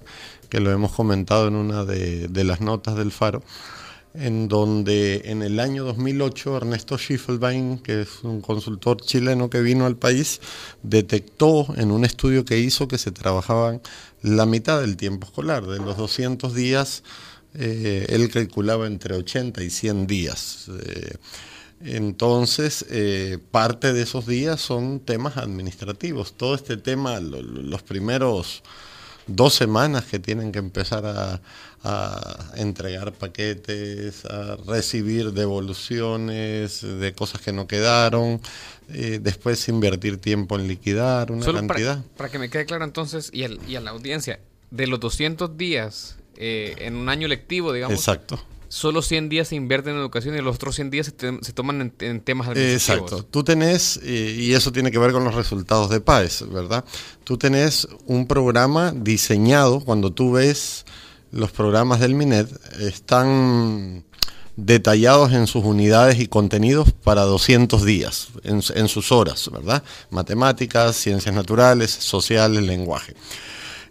que 0.49 0.59
lo 0.59 0.71
hemos 0.71 0.93
comentado 0.93 1.47
en 1.47 1.55
una 1.55 1.85
de 1.85 2.43
las 2.43 2.61
notas 2.61 2.95
del 2.95 3.11
Faro, 3.11 3.43
en 4.17 4.47
donde 4.47 5.23
en 5.25 5.41
el 5.41 5.59
año 5.59 5.83
2008 5.85 6.57
Ernesto 6.57 6.97
Schiffelbein, 6.97 7.79
que 7.79 8.01
es 8.01 8.23
un 8.23 8.41
consultor 8.41 9.01
chileno 9.01 9.49
que 9.49 9.61
vino 9.61 9.85
al 9.85 9.97
país, 9.97 10.41
detectó 10.83 11.67
en 11.77 11.91
un 11.91 12.05
estudio 12.05 12.45
que 12.45 12.59
hizo 12.59 12.87
que 12.87 12.97
se 12.97 13.11
trabajaban 13.11 13.81
la 14.21 14.45
mitad 14.45 14.81
del 14.81 14.97
tiempo 14.97 15.27
escolar, 15.27 15.65
de 15.65 15.79
los 15.79 15.97
200 15.97 16.53
días, 16.53 17.03
eh, 17.53 18.05
él 18.09 18.29
calculaba 18.29 18.87
entre 18.87 19.15
80 19.15 19.63
y 19.63 19.69
100 19.69 20.07
días. 20.07 20.67
Eh, 20.69 21.15
Entonces, 21.81 22.85
eh, 22.89 23.37
parte 23.51 23.93
de 23.93 24.01
esos 24.01 24.25
días 24.25 24.61
son 24.61 24.99
temas 24.99 25.37
administrativos. 25.37 26.33
Todo 26.33 26.55
este 26.55 26.77
tema, 26.77 27.19
los 27.19 27.83
primeros 27.83 28.63
dos 29.27 29.53
semanas 29.53 30.05
que 30.05 30.19
tienen 30.19 30.51
que 30.51 30.59
empezar 30.59 31.05
a, 31.05 31.41
entregar 32.55 33.13
paquetes, 33.13 34.25
a 34.25 34.57
recibir 34.67 35.33
devoluciones 35.33 36.81
de 36.81 37.13
cosas 37.13 37.41
que 37.41 37.53
no 37.53 37.67
quedaron, 37.67 38.41
eh, 38.89 39.19
después 39.21 39.67
invertir 39.67 40.17
tiempo 40.17 40.57
en 40.57 40.67
liquidar 40.67 41.31
una 41.31 41.45
cantidad. 41.45 42.03
Para, 42.17 42.29
que 42.29 42.39
me 42.39 42.49
quede 42.49 42.65
claro 42.65 42.85
entonces, 42.85 43.29
y, 43.33 43.45
y 43.69 43.75
a 43.75 43.81
la 43.81 43.91
audiencia, 43.91 44.39
de 44.71 44.87
los 44.87 44.99
200 44.99 45.57
días 45.57 46.17
eh, 46.37 46.75
en 46.79 46.95
un 46.95 47.09
año 47.09 47.27
lectivo, 47.27 47.71
digamos. 47.71 47.97
Exacto 47.97 48.43
solo 48.75 49.01
100 49.01 49.29
días 49.29 49.47
se 49.49 49.55
invierten 49.55 49.93
en 49.93 49.99
educación 49.99 50.35
y 50.35 50.41
los 50.41 50.55
otros 50.55 50.75
100 50.75 50.89
días 50.89 51.05
se, 51.05 51.53
toman 51.53 51.93
en, 51.99 52.19
temas 52.19 52.49
administrativos. 52.49 53.11
Exacto. 53.11 53.25
Tú 53.31 53.43
tenés, 53.43 53.99
y 54.03 54.53
eso 54.53 54.71
tiene 54.73 54.91
que 54.91 54.99
ver 54.99 55.13
con 55.13 55.23
los 55.23 55.33
resultados 55.33 55.89
de 55.89 56.01
PAES, 56.01 56.49
¿verdad? 56.51 56.83
Tú 57.23 57.37
tenés 57.37 57.87
un 58.05 58.27
programa 58.27 58.91
diseñado, 58.91 59.79
cuando 59.79 60.11
tú 60.11 60.33
ves 60.33 60.85
los 61.35 61.51
programas 61.51 61.99
del 61.99 62.15
MINET, 62.15 62.49
están 62.79 64.05
detallados 64.55 65.33
en 65.33 65.47
sus 65.47 65.65
unidades 65.65 66.17
y 66.21 66.27
contenidos 66.27 66.93
para 66.93 67.23
200 67.23 67.83
días, 67.83 68.29
en, 68.43 68.87
sus 68.87 69.11
horas, 69.11 69.49
¿verdad? 69.51 69.83
Matemáticas, 70.09 70.95
ciencias 70.95 71.35
naturales, 71.35 71.91
sociales, 71.91 72.63
lenguaje. 72.63 73.15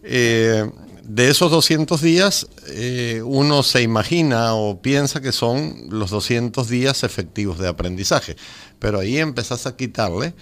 Eh, 0.02 0.70
de 1.02 1.28
esos 1.28 1.50
200 1.50 2.00
días, 2.00 2.46
eh, 2.68 3.20
uno 3.22 3.62
se 3.62 3.82
imagina 3.82 4.54
o 4.54 4.80
piensa 4.80 5.20
que 5.20 5.32
son 5.32 5.88
los 5.90 6.10
200 6.10 6.66
días 6.66 7.02
efectivos 7.02 7.58
de 7.58 7.68
aprendizaje, 7.68 8.36
pero 8.78 9.00
ahí 9.00 9.18
empezás 9.18 9.66
a 9.66 9.76
quitarle 9.76 10.32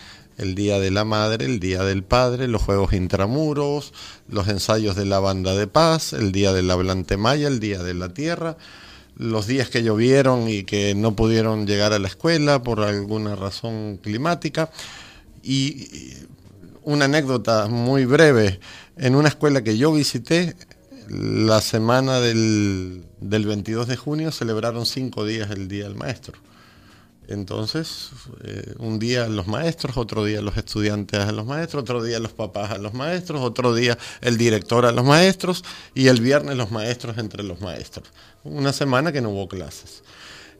el 0.42 0.54
Día 0.54 0.78
de 0.78 0.90
la 0.90 1.04
Madre, 1.04 1.46
el 1.46 1.60
Día 1.60 1.82
del 1.84 2.02
Padre, 2.02 2.48
los 2.48 2.62
Juegos 2.62 2.92
Intramuros, 2.92 3.92
los 4.28 4.48
ensayos 4.48 4.96
de 4.96 5.06
la 5.06 5.20
Banda 5.20 5.54
de 5.54 5.66
Paz, 5.66 6.12
el 6.12 6.32
Día 6.32 6.52
del 6.52 6.70
Hablante 6.70 7.16
Maya, 7.16 7.48
el 7.48 7.60
Día 7.60 7.82
de 7.82 7.94
la 7.94 8.12
Tierra, 8.12 8.56
los 9.16 9.46
días 9.46 9.70
que 9.70 9.82
llovieron 9.82 10.48
y 10.48 10.64
que 10.64 10.94
no 10.94 11.16
pudieron 11.16 11.66
llegar 11.66 11.92
a 11.92 11.98
la 11.98 12.08
escuela 12.08 12.62
por 12.62 12.80
alguna 12.80 13.36
razón 13.36 13.98
climática. 14.02 14.70
Y 15.42 15.88
una 16.82 17.06
anécdota 17.06 17.68
muy 17.68 18.04
breve 18.04 18.60
en 18.96 19.14
una 19.14 19.28
escuela 19.28 19.62
que 19.62 19.78
yo 19.78 19.92
visité, 19.92 20.54
la 21.08 21.60
semana 21.60 22.20
del, 22.20 23.04
22 23.20 23.86
de 23.86 23.96
junio 23.96 24.32
celebraron 24.32 24.86
cinco 24.86 25.26
días 25.26 25.50
el 25.50 25.68
Día 25.68 25.84
del 25.84 25.94
Maestro. 25.94 26.38
Entonces, 27.28 28.10
eh, 28.42 28.74
un 28.78 28.98
día 28.98 29.28
los 29.28 29.46
maestros, 29.46 29.96
otro 29.96 30.24
día 30.24 30.42
los 30.42 30.56
estudiantes 30.56 31.20
a 31.20 31.32
los 31.32 31.46
maestros, 31.46 31.82
otro 31.82 32.02
día 32.02 32.18
los 32.18 32.32
papás 32.32 32.72
a 32.72 32.78
los 32.78 32.94
maestros, 32.94 33.40
otro 33.42 33.74
día 33.74 33.96
el 34.20 34.36
director 34.36 34.84
a 34.84 34.92
los 34.92 35.04
maestros 35.04 35.64
y 35.94 36.08
el 36.08 36.20
viernes 36.20 36.56
los 36.56 36.70
maestros 36.70 37.18
entre 37.18 37.42
los 37.42 37.60
maestros. 37.60 38.08
Una 38.44 38.72
semana 38.72 39.12
que 39.12 39.20
no 39.20 39.30
hubo 39.30 39.48
clases. 39.48 40.02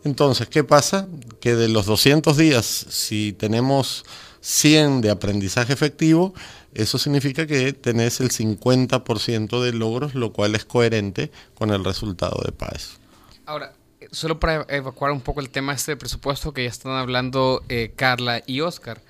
Entonces, 0.05 0.49
¿qué 0.49 0.65
pasa? 0.65 1.07
Que 1.41 1.55
de 1.55 1.69
los 1.69 1.87
200 1.87 2.37
días, 2.37 2.67
si 2.67 3.33
tenemos 3.33 4.05
100 4.41 5.01
de 5.01 5.11
aprendizaje 5.11 5.73
efectivo, 5.73 6.35
eso 6.75 6.99
significa 6.99 7.47
que 7.47 7.73
tenés 7.73 8.21
el 8.21 8.31
50% 8.31 9.63
de 9.63 9.73
logros, 9.73 10.15
lo 10.15 10.33
cual 10.33 10.55
es 10.55 10.65
coherente 10.65 11.31
con 11.55 11.71
el 11.71 11.85
resultado 11.85 12.41
de 12.45 12.53
PAES. 12.53 12.99
Ahora, 13.47 13.75
solo 14.13 14.39
para 14.39 14.65
evacuar 14.69 15.11
un 15.11 15.21
poco 15.21 15.41
el 15.41 15.51
tema 15.51 15.73
este 15.73 15.93
de 15.93 15.97
presupuesto 15.97 16.53
que 16.53 16.63
ya 16.63 16.69
están 16.69 16.93
hablando 16.93 17.65
eh, 17.69 17.93
Carla 17.97 18.43
y 18.47 18.61
Oscar. 18.61 19.01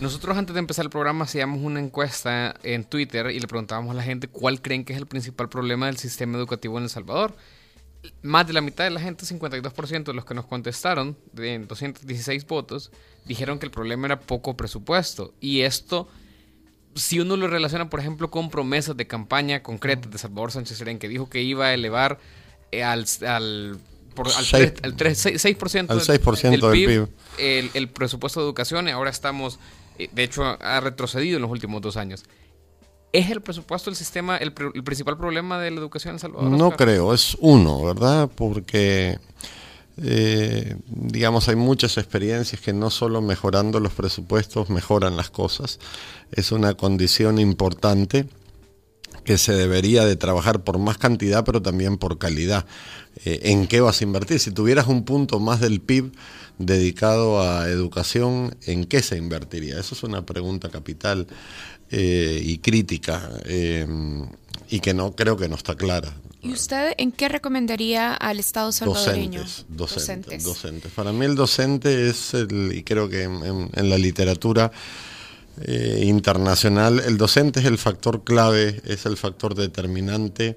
Nosotros 0.00 0.36
antes 0.36 0.54
de 0.54 0.60
empezar 0.60 0.84
el 0.84 0.90
programa 0.90 1.24
hacíamos 1.24 1.60
una 1.62 1.78
encuesta 1.78 2.54
en 2.62 2.84
Twitter 2.84 3.30
y 3.30 3.38
le 3.38 3.46
preguntábamos 3.46 3.92
a 3.92 3.94
la 3.94 4.02
gente 4.02 4.28
cuál 4.28 4.60
creen 4.60 4.84
que 4.84 4.92
es 4.92 4.98
el 4.98 5.06
principal 5.06 5.48
problema 5.48 5.86
del 5.86 5.96
sistema 5.96 6.36
educativo 6.36 6.76
en 6.78 6.84
El 6.84 6.90
Salvador. 6.90 7.34
Más 8.22 8.46
de 8.46 8.52
la 8.52 8.60
mitad 8.60 8.84
de 8.84 8.90
la 8.90 9.00
gente, 9.00 9.24
52% 9.24 10.04
de 10.04 10.12
los 10.12 10.24
que 10.24 10.34
nos 10.34 10.46
contestaron, 10.46 11.16
de 11.32 11.58
216 11.58 12.46
votos, 12.46 12.90
dijeron 13.24 13.58
que 13.58 13.66
el 13.66 13.72
problema 13.72 14.06
era 14.06 14.20
poco 14.20 14.56
presupuesto. 14.56 15.34
Y 15.40 15.62
esto 15.62 16.08
si 16.96 17.20
uno 17.20 17.36
lo 17.36 17.46
relaciona, 17.46 17.90
por 17.90 18.00
ejemplo, 18.00 18.30
con 18.30 18.50
promesas 18.50 18.96
de 18.96 19.06
campaña 19.06 19.62
concretas 19.62 20.10
de 20.10 20.18
Salvador 20.18 20.50
Sánchez 20.50 20.78
Serén, 20.78 20.98
que 20.98 21.08
dijo 21.08 21.28
que 21.28 21.42
iba 21.42 21.66
a 21.66 21.74
elevar 21.74 22.18
eh, 22.72 22.82
al, 22.82 23.06
al, 23.26 23.78
por, 24.16 24.26
al, 24.26 24.44
6, 24.44 24.72
6%, 24.82 26.50
del, 26.50 26.60
PIB, 26.72 27.08
El, 27.38 27.88
presupuesto 27.88 28.40
de 28.40 28.46
educación, 28.46 28.88
ahora 28.88 29.10
estamos, 29.10 29.60
eh, 29.98 30.08
de 30.12 30.24
hecho, 30.24 30.42
ha 30.42 30.80
retrocedido 30.80 31.36
en 31.36 31.42
los 31.42 31.50
últimos 31.52 31.80
dos 31.80 31.96
años. 31.96 32.24
¿Es 33.12 33.30
el 33.30 33.40
presupuesto 33.40 33.88
el 33.88 33.94
sistema 33.94 34.36
el, 34.36 34.52
el 34.74 34.82
principal 34.82 35.16
problema 35.16 35.60
de 35.60 35.70
la 35.70 35.78
educación 35.78 36.14
en 36.14 36.18
Salvador? 36.18 36.50
No 36.50 36.72
creo, 36.72 37.14
es 37.14 37.36
uno, 37.40 37.84
¿verdad? 37.84 38.28
Porque 38.34 39.20
eh, 40.02 40.76
digamos, 40.88 41.48
hay 41.48 41.56
muchas 41.56 41.96
experiencias 41.96 42.60
que 42.60 42.72
no 42.72 42.90
solo 42.90 43.22
mejorando 43.22 43.80
los 43.80 43.94
presupuestos 43.94 44.68
mejoran 44.68 45.16
las 45.16 45.30
cosas, 45.30 45.78
es 46.32 46.52
una 46.52 46.74
condición 46.74 47.38
importante 47.38 48.26
que 49.26 49.36
se 49.36 49.52
debería 49.52 50.06
de 50.06 50.16
trabajar 50.16 50.64
por 50.64 50.78
más 50.78 50.96
cantidad, 50.96 51.44
pero 51.44 51.60
también 51.60 51.98
por 51.98 52.16
calidad. 52.16 52.64
Eh, 53.26 53.40
¿En 53.42 53.66
qué 53.66 53.82
vas 53.82 54.00
a 54.00 54.04
invertir? 54.04 54.40
Si 54.40 54.52
tuvieras 54.52 54.86
un 54.86 55.04
punto 55.04 55.40
más 55.40 55.60
del 55.60 55.80
PIB 55.80 56.12
dedicado 56.58 57.42
a 57.42 57.68
educación, 57.68 58.56
¿en 58.62 58.84
qué 58.84 59.02
se 59.02 59.18
invertiría? 59.18 59.78
Eso 59.78 59.94
es 59.94 60.02
una 60.02 60.24
pregunta 60.24 60.70
capital 60.70 61.26
eh, 61.90 62.40
y 62.42 62.58
crítica 62.58 63.30
y 64.68 64.80
que 64.80 64.94
no 64.94 65.14
creo 65.14 65.36
que 65.36 65.48
no 65.48 65.56
está 65.56 65.74
clara. 65.74 66.14
¿Y 66.42 66.52
usted 66.52 66.92
en 66.98 67.10
qué 67.10 67.28
recomendaría 67.28 68.14
al 68.14 68.38
Estado 68.38 68.70
salvadoreño? 68.70 69.44
Docentes, 69.68 70.44
docentes. 70.44 70.92
Para 70.92 71.12
mí 71.12 71.24
el 71.24 71.34
docente 71.34 72.08
es, 72.08 72.34
el, 72.34 72.72
y 72.72 72.84
creo 72.84 73.08
que 73.08 73.24
en, 73.24 73.70
la 73.90 73.98
literatura 73.98 74.70
eh, 75.62 76.02
internacional, 76.04 77.00
el 77.00 77.16
docente 77.16 77.60
es 77.60 77.66
el 77.66 77.78
factor 77.78 78.24
clave, 78.24 78.80
es 78.84 79.06
el 79.06 79.16
factor 79.16 79.54
determinante. 79.54 80.56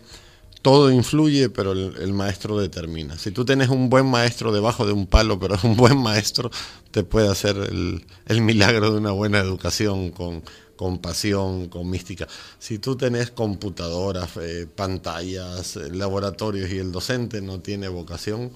Todo 0.61 0.91
influye, 0.91 1.49
pero 1.49 1.71
el, 1.71 2.13
maestro 2.13 2.59
determina. 2.59 3.17
Si 3.17 3.31
tú 3.31 3.45
tienes 3.45 3.69
un 3.69 3.89
buen 3.89 4.05
maestro 4.05 4.51
debajo 4.51 4.85
de 4.85 4.91
un 4.91 5.07
palo, 5.07 5.39
pero 5.39 5.55
es 5.55 5.63
un 5.65 5.77
buen 5.77 5.97
maestro, 5.97 6.51
te 6.91 7.03
puede 7.03 7.29
hacer 7.29 7.55
el, 7.57 8.41
milagro 8.41 8.91
de 8.91 8.97
una 8.97 9.11
buena 9.11 9.39
educación 9.39 10.11
con 10.11 10.43
con 10.75 10.99
pasión, 10.99 11.67
con 11.67 11.89
mística. 11.89 12.25
Si 12.57 12.79
tú 12.79 12.95
tenés 12.95 13.31
computadoras, 13.31 14.29
eh, 14.37 14.65
pantallas, 14.73 15.75
eh, 15.75 15.89
laboratorios 15.91 16.71
y 16.71 16.77
el 16.77 16.93
docente 16.93 17.41
no 17.41 17.59
tiene 17.59 17.89
vocación, 17.89 18.53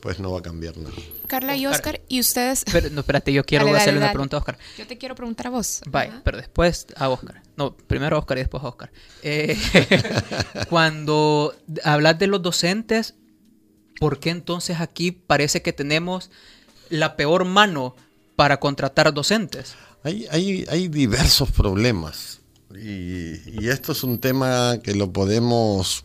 pues 0.00 0.18
no 0.18 0.32
va 0.32 0.38
a 0.38 0.42
cambiar 0.42 0.76
nada. 0.76 0.94
Carla 1.26 1.56
y 1.56 1.66
Oscar, 1.66 2.00
¿y 2.08 2.20
ustedes? 2.20 2.64
Pero, 2.70 2.90
no, 2.90 3.00
espérate, 3.00 3.32
yo 3.32 3.44
quiero 3.44 3.74
hacerle 3.74 3.98
una 3.98 4.12
pregunta 4.12 4.36
a 4.36 4.40
Oscar. 4.40 4.58
Yo 4.78 4.86
te 4.86 4.98
quiero 4.98 5.14
preguntar 5.14 5.48
a 5.48 5.50
vos. 5.50 5.80
Bye, 5.90 6.12
pero 6.24 6.36
después 6.36 6.86
a 6.96 7.08
Oscar. 7.08 7.42
No, 7.56 7.76
primero 7.76 8.16
a 8.16 8.18
Oscar 8.20 8.38
y 8.38 8.40
después 8.40 8.62
a 8.62 8.68
Oscar. 8.68 8.92
Eh, 9.22 9.58
cuando 10.68 11.54
hablas 11.84 12.18
de 12.18 12.26
los 12.26 12.42
docentes, 12.42 13.14
¿por 13.98 14.20
qué 14.20 14.30
entonces 14.30 14.80
aquí 14.80 15.10
parece 15.10 15.62
que 15.62 15.72
tenemos 15.72 16.30
la 16.90 17.16
peor 17.16 17.44
mano 17.44 17.96
para 18.36 18.60
contratar 18.60 19.12
docentes? 19.12 19.74
Hay, 20.04 20.64
hay, 20.68 20.86
diversos 20.86 21.50
problemas 21.50 22.40
y, 22.72 23.68
esto 23.68 23.90
es 23.90 24.04
un 24.04 24.20
tema 24.20 24.78
que 24.80 24.94
lo 24.94 25.12
podemos, 25.12 26.04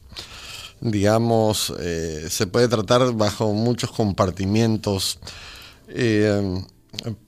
digamos, 0.82 1.74
eh, 1.80 2.28
se 2.30 2.48
puede 2.48 2.68
tratar 2.68 3.14
bajo 3.14 3.54
muchos 3.54 3.92
compartimientos. 3.92 5.20
Eh, 5.88 6.62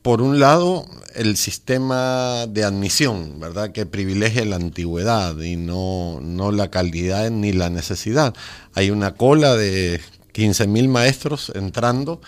por 0.01 0.21
un 0.21 0.39
lado, 0.39 0.85
el 1.15 1.37
sistema 1.37 2.47
de 2.47 2.63
admisión, 2.63 3.39
¿verdad? 3.39 3.71
Que 3.71 3.85
privilegia 3.85 4.43
la 4.43 4.57
antigüedad 4.57 5.37
y 5.39 5.55
no, 5.55 6.19
no 6.21 6.51
la 6.51 6.69
calidad 6.69 7.29
ni 7.29 7.53
la 7.53 7.69
necesidad. 7.69 8.33
Hay 8.73 8.91
una 8.91 9.13
cola 9.13 9.55
de 9.55 10.01
15.000 10.33 10.89
maestros 10.89 11.51
entrando 11.55 12.19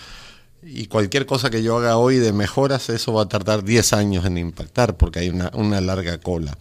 y 0.64 0.88
cualquier 0.88 1.26
cosa 1.26 1.50
que 1.50 1.62
yo 1.62 1.78
haga 1.78 1.98
hoy 1.98 2.18
de 2.18 2.32
mejoras, 2.32 2.90
eso 2.90 3.14
va 3.14 3.24
a 3.24 3.30
tardar 3.30 3.64
10 3.64 3.94
años 3.94 4.26
en 4.26 4.38
impactar 4.38 4.96
porque 4.96 5.20
hay 5.20 5.30
una, 5.30 5.52
una 5.54 5.82
larga 5.82 6.20
cola. 6.20 6.58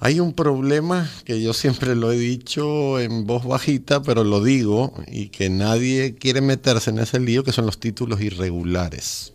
Hay 0.00 0.20
un 0.20 0.32
problema 0.32 1.10
que 1.24 1.42
yo 1.42 1.52
siempre 1.52 1.94
lo 1.94 2.12
he 2.12 2.18
dicho 2.18 3.00
en 3.00 3.26
voz 3.26 3.44
bajita, 3.44 4.02
pero 4.02 4.24
lo 4.24 4.42
digo 4.42 4.94
y 5.06 5.28
que 5.28 5.50
nadie 5.50 6.14
quiere 6.14 6.40
meterse 6.40 6.90
en 6.90 7.00
ese 7.00 7.18
lío, 7.18 7.42
que 7.42 7.52
son 7.52 7.66
los 7.66 7.80
títulos 7.80 8.20
irregulares. 8.20 9.32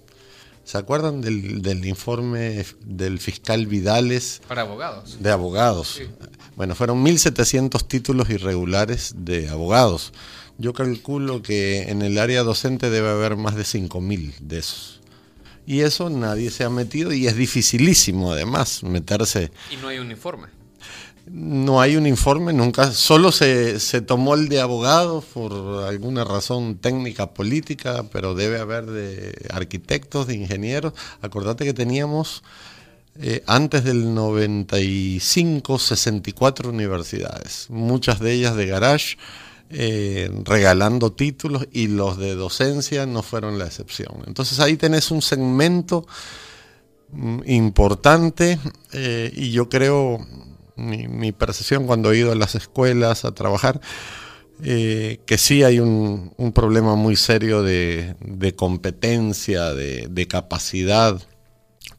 ¿Se 0.63 0.77
acuerdan 0.77 1.21
del, 1.21 1.61
del 1.61 1.85
informe 1.85 2.65
del 2.85 3.19
fiscal 3.19 3.67
Vidales? 3.67 4.41
Para 4.47 4.61
abogados. 4.61 5.17
De 5.21 5.29
abogados. 5.29 6.01
Bueno, 6.55 6.75
fueron 6.75 7.03
1.700 7.03 7.85
títulos 7.85 8.29
irregulares 8.29 9.13
de 9.17 9.49
abogados 9.49 10.13
yo 10.57 10.73
calculo 10.73 11.41
que 11.41 11.89
en 11.89 12.01
el 12.01 12.17
área 12.17 12.43
docente 12.43 12.89
debe 12.89 13.09
haber 13.09 13.35
más 13.35 13.55
de 13.55 13.63
5.000 13.63 14.37
de 14.39 14.59
esos. 14.59 15.01
Y 15.65 15.81
eso 15.81 16.09
nadie 16.09 16.51
se 16.51 16.63
ha 16.63 16.69
metido 16.69 17.13
y 17.13 17.27
es 17.27 17.35
dificilísimo 17.35 18.31
además 18.31 18.83
meterse. 18.83 19.51
Y 19.71 19.77
no 19.77 19.87
hay 19.87 19.99
uniforme. 19.99 20.47
No 21.25 21.79
hay 21.79 21.95
un 21.95 22.05
informe, 22.05 22.51
nunca, 22.51 22.91
solo 22.91 23.31
se, 23.31 23.79
tomó 24.05 24.35
el 24.35 24.49
de 24.49 24.59
abogados 24.59 25.23
por 25.23 25.85
alguna 25.85 26.25
razón 26.25 26.75
técnica, 26.75 27.33
política, 27.33 28.03
pero 28.11 28.35
debe 28.35 28.59
haber 28.59 28.87
de 28.87 29.33
arquitectos, 29.49 30.27
de 30.27 30.35
ingenieros. 30.35 30.93
Acordate 31.21 31.63
que 31.63 31.73
teníamos 31.73 32.43
eh, 33.21 33.41
antes 33.47 33.85
del 33.85 34.13
95 34.13 35.79
64 35.79 36.69
universidades, 36.69 37.67
muchas 37.69 38.19
de 38.19 38.33
ellas 38.33 38.57
de 38.57 38.65
garage, 38.65 39.17
eh, 39.69 40.29
regalando 40.43 41.13
títulos 41.13 41.67
y 41.71 41.87
los 41.87 42.17
de 42.17 42.35
docencia 42.35 43.05
no 43.05 43.23
fueron 43.23 43.57
la 43.57 43.65
excepción. 43.65 44.23
Entonces 44.27 44.59
ahí 44.59 44.77
tenés 44.77 45.11
un 45.11 45.21
segmento 45.21 46.05
mm, 47.11 47.39
importante 47.47 48.59
eh, 48.91 49.31
y 49.35 49.51
yo 49.51 49.69
creo 49.69 50.25
mi, 50.75 51.31
percepción 51.31 51.85
cuando 51.85 52.11
he 52.11 52.17
ido 52.17 52.31
a 52.31 52.35
las 52.35 52.55
escuelas 52.55 53.25
a 53.25 53.33
trabajar, 53.33 53.81
eh, 54.63 55.19
que 55.25 55.37
sí 55.37 55.63
hay 55.63 55.79
un, 55.79 56.33
problema 56.53 56.95
muy 56.95 57.15
serio 57.15 57.63
de, 57.63 58.15
competencia, 58.55 59.73
de, 59.73 60.27
capacidad 60.27 61.21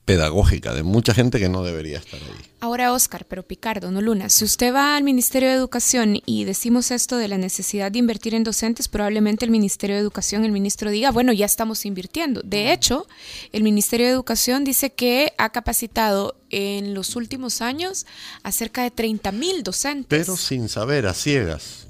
pedagógica 0.04 0.75
de 0.75 0.82
mucha 0.82 1.14
gente 1.14 1.38
que 1.38 1.49
no 1.49 1.64
debería 1.64 1.99
estar 1.99 2.20
ahí. 2.20 2.50
Ahora, 2.61 2.92
Oscar, 2.92 3.25
pero 3.28 3.42
Picardo, 3.42 3.90
no 3.90 4.00
Luna, 4.00 4.28
si 4.28 4.44
usted 4.44 4.73
va 4.73 4.96
al 4.96 5.04
Ministerio 5.04 5.49
de 5.49 5.54
Educación 5.54 6.20
y 6.26 6.44
decimos 6.44 6.90
esto 6.90 7.16
de 7.16 7.28
la 7.28 7.38
necesidad 7.38 7.90
de 7.90 7.99
invertir 7.99 8.34
en 8.34 8.44
docentes, 8.44 8.88
probablemente 8.88 9.44
el 9.44 9.50
Ministerio 9.50 9.96
de 9.96 10.02
Educación, 10.02 10.44
el 10.44 10.52
ministro 10.52 10.90
diga, 10.90 11.11
bueno, 11.11 11.32
ya 11.32 11.46
estamos 11.46 11.84
invirtiendo. 11.87 12.42
De 12.42 12.73
hecho, 12.73 13.06
el 13.52 13.62
Ministerio 13.62 14.06
de 14.06 14.12
Educación 14.12 14.64
dice 14.64 14.92
que 14.92 15.32
ha 15.38 15.50
capacitado 15.50 16.37
en 16.50 16.94
los 16.94 17.16
últimos 17.16 17.62
años 17.62 18.06
a 18.42 18.52
cerca 18.52 18.82
de 18.82 18.90
30 18.90 19.32
mil 19.32 19.62
docentes. 19.62 20.06
Pero 20.08 20.37
sin 20.37 20.68
saber, 20.68 21.06
a 21.06 21.14
ciegas. 21.14 21.87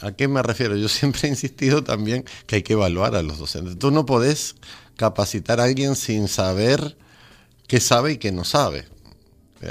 ¿A 0.00 0.12
qué 0.12 0.28
me 0.28 0.42
refiero? 0.42 0.76
Yo 0.76 0.88
siempre 0.88 1.22
he 1.24 1.28
insistido 1.28 1.82
también 1.82 2.24
que 2.46 2.56
hay 2.56 2.62
que 2.62 2.74
evaluar 2.74 3.16
a 3.16 3.22
los 3.22 3.38
docentes. 3.38 3.78
Tú 3.78 3.90
no 3.90 4.04
podés 4.04 4.56
capacitar 4.96 5.60
a 5.60 5.64
alguien 5.64 5.96
sin 5.96 6.28
saber 6.28 6.96
que 7.66 7.80
sabe 7.80 8.12
y 8.12 8.18
que 8.18 8.32
no 8.32 8.44
sabe. 8.44 8.86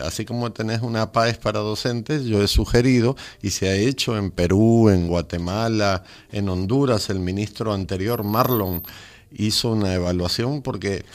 Así 0.04 0.25
como 0.25 0.52
tenés 0.52 0.82
una 0.82 1.12
PAES 1.12 1.38
para 1.38 1.60
docentes, 1.60 2.25
yo 2.25 2.42
he 2.42 2.48
sugerido 2.48 3.16
y 3.42 3.52
se 3.52 3.70
ha 3.70 3.75
hecho 3.75 4.18
en 4.18 4.32
Perú, 4.32 4.90
en 4.90 5.08
Guatemala, 5.08 6.04
en 6.32 6.50
Honduras, 6.50 7.10
el 7.10 7.20
ministro 7.20 7.72
anterior, 7.72 8.24
Marlon, 8.24 8.82
hizo 9.32 9.72
una 9.72 9.94
evaluación 9.94 10.64
porque 10.64 11.06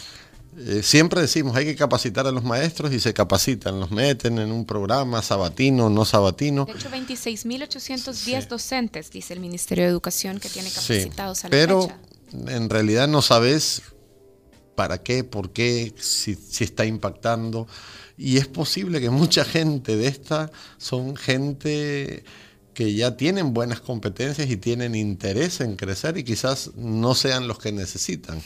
eh, 0.59 0.83
siempre 0.83 1.21
decimos 1.21 1.57
hay 1.57 1.65
que 1.65 1.75
capacitar 1.75 2.27
a 2.27 2.33
los 2.33 2.45
maestros 2.45 2.93
y 2.93 3.01
se 3.01 3.13
capacitan, 3.13 3.81
los 3.81 3.91
meten 3.91 4.39
en 4.39 4.53
un 4.53 4.65
programa 4.65 5.21
sabatino, 5.21 5.91
no 5.91 6.05
sabatino. 6.05 6.65
De 6.65 6.73
hecho, 6.73 6.91
26.810 6.91 8.47
docentes, 8.47 9.11
dice 9.11 9.35
el 9.35 9.41
Ministerio 9.41 9.85
de 9.85 9.91
Educación, 9.91 10.39
que 10.39 10.49
tiene 10.49 10.71
capacitados 10.71 11.45
a 11.45 11.49
la 11.49 11.51
pero 11.51 11.89
en 12.33 12.71
realidad 12.71 13.09
no 13.09 13.23
sabes 13.23 13.83
para 14.81 15.03
qué, 15.03 15.25
por 15.25 15.51
qué, 15.51 15.93
si, 15.99 16.39
está 16.61 16.87
impactando. 16.87 17.69
Y 18.17 18.39
es 18.39 18.49
posible 18.49 18.99
que 18.99 19.11
mucha 19.11 19.45
gente 19.45 19.95
de 19.95 20.07
esta 20.07 20.51
son 20.79 21.17
gente 21.17 22.25
que 22.73 22.95
ya 22.95 23.15
tienen 23.15 23.53
buenas 23.53 23.83
competencias 23.83 24.49
y 24.49 24.57
tienen 24.57 24.95
interés 24.95 25.61
en 25.61 25.77
crecer 25.77 26.17
y 26.17 26.25
quizás 26.25 26.71
no 26.77 27.15
sean 27.15 27.47
los 27.47 27.59
que 27.59 27.73
necesitan. 27.73 28.41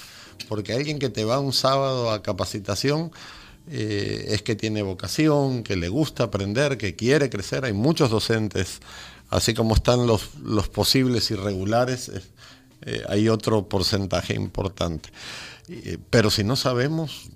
Porque 0.48 0.72
alguien 0.72 0.98
que 0.98 1.08
te 1.08 1.24
va 1.24 1.38
un 1.38 1.52
sábado 1.52 2.10
a 2.10 2.20
capacitación 2.20 3.12
eh, 3.70 4.24
es 4.30 4.42
que 4.42 4.56
tiene 4.56 4.82
vocación, 4.82 5.62
que 5.62 5.76
le 5.76 5.88
gusta 5.88 6.24
aprender, 6.24 6.78
que 6.78 6.96
quiere 6.96 7.30
crecer. 7.30 7.64
Hay 7.64 7.74
muchos 7.74 8.10
docentes, 8.10 8.80
así 9.30 9.54
como 9.54 9.76
están 9.76 10.08
los, 10.08 10.34
los 10.42 10.68
posibles 10.68 11.30
irregulares, 11.30 12.10
eh, 12.86 13.04
hay 13.08 13.28
otro 13.28 13.68
porcentaje 13.68 14.34
importante. 14.34 15.10
Eh, 15.68 15.98
pero 16.10 16.30
si 16.30 16.44
no 16.44 16.56
sabemos, 16.56 17.28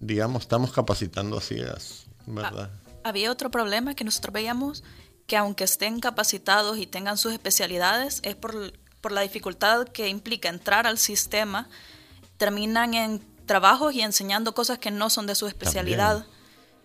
digamos, 0.00 0.42
estamos 0.42 0.72
capacitando 0.72 1.36
a 1.36 1.40
ciegas, 1.40 2.06
¿verdad? 2.26 2.70
Había 3.04 3.30
otro 3.30 3.50
problema 3.50 3.94
que 3.94 4.04
nosotros 4.04 4.32
veíamos, 4.32 4.82
que 5.26 5.36
aunque 5.36 5.64
estén 5.64 6.00
capacitados 6.00 6.78
y 6.78 6.86
tengan 6.86 7.18
sus 7.18 7.32
especialidades, 7.32 8.20
es 8.24 8.34
por, 8.34 8.72
por 9.00 9.12
la 9.12 9.20
dificultad 9.20 9.86
que 9.88 10.08
implica 10.08 10.48
entrar 10.48 10.86
al 10.86 10.98
sistema, 10.98 11.68
terminan 12.36 12.94
en 12.94 13.22
trabajos 13.46 13.94
y 13.94 14.00
enseñando 14.00 14.54
cosas 14.54 14.78
que 14.78 14.90
no 14.90 15.10
son 15.10 15.26
de 15.26 15.34
su 15.34 15.46
especialidad. 15.46 16.24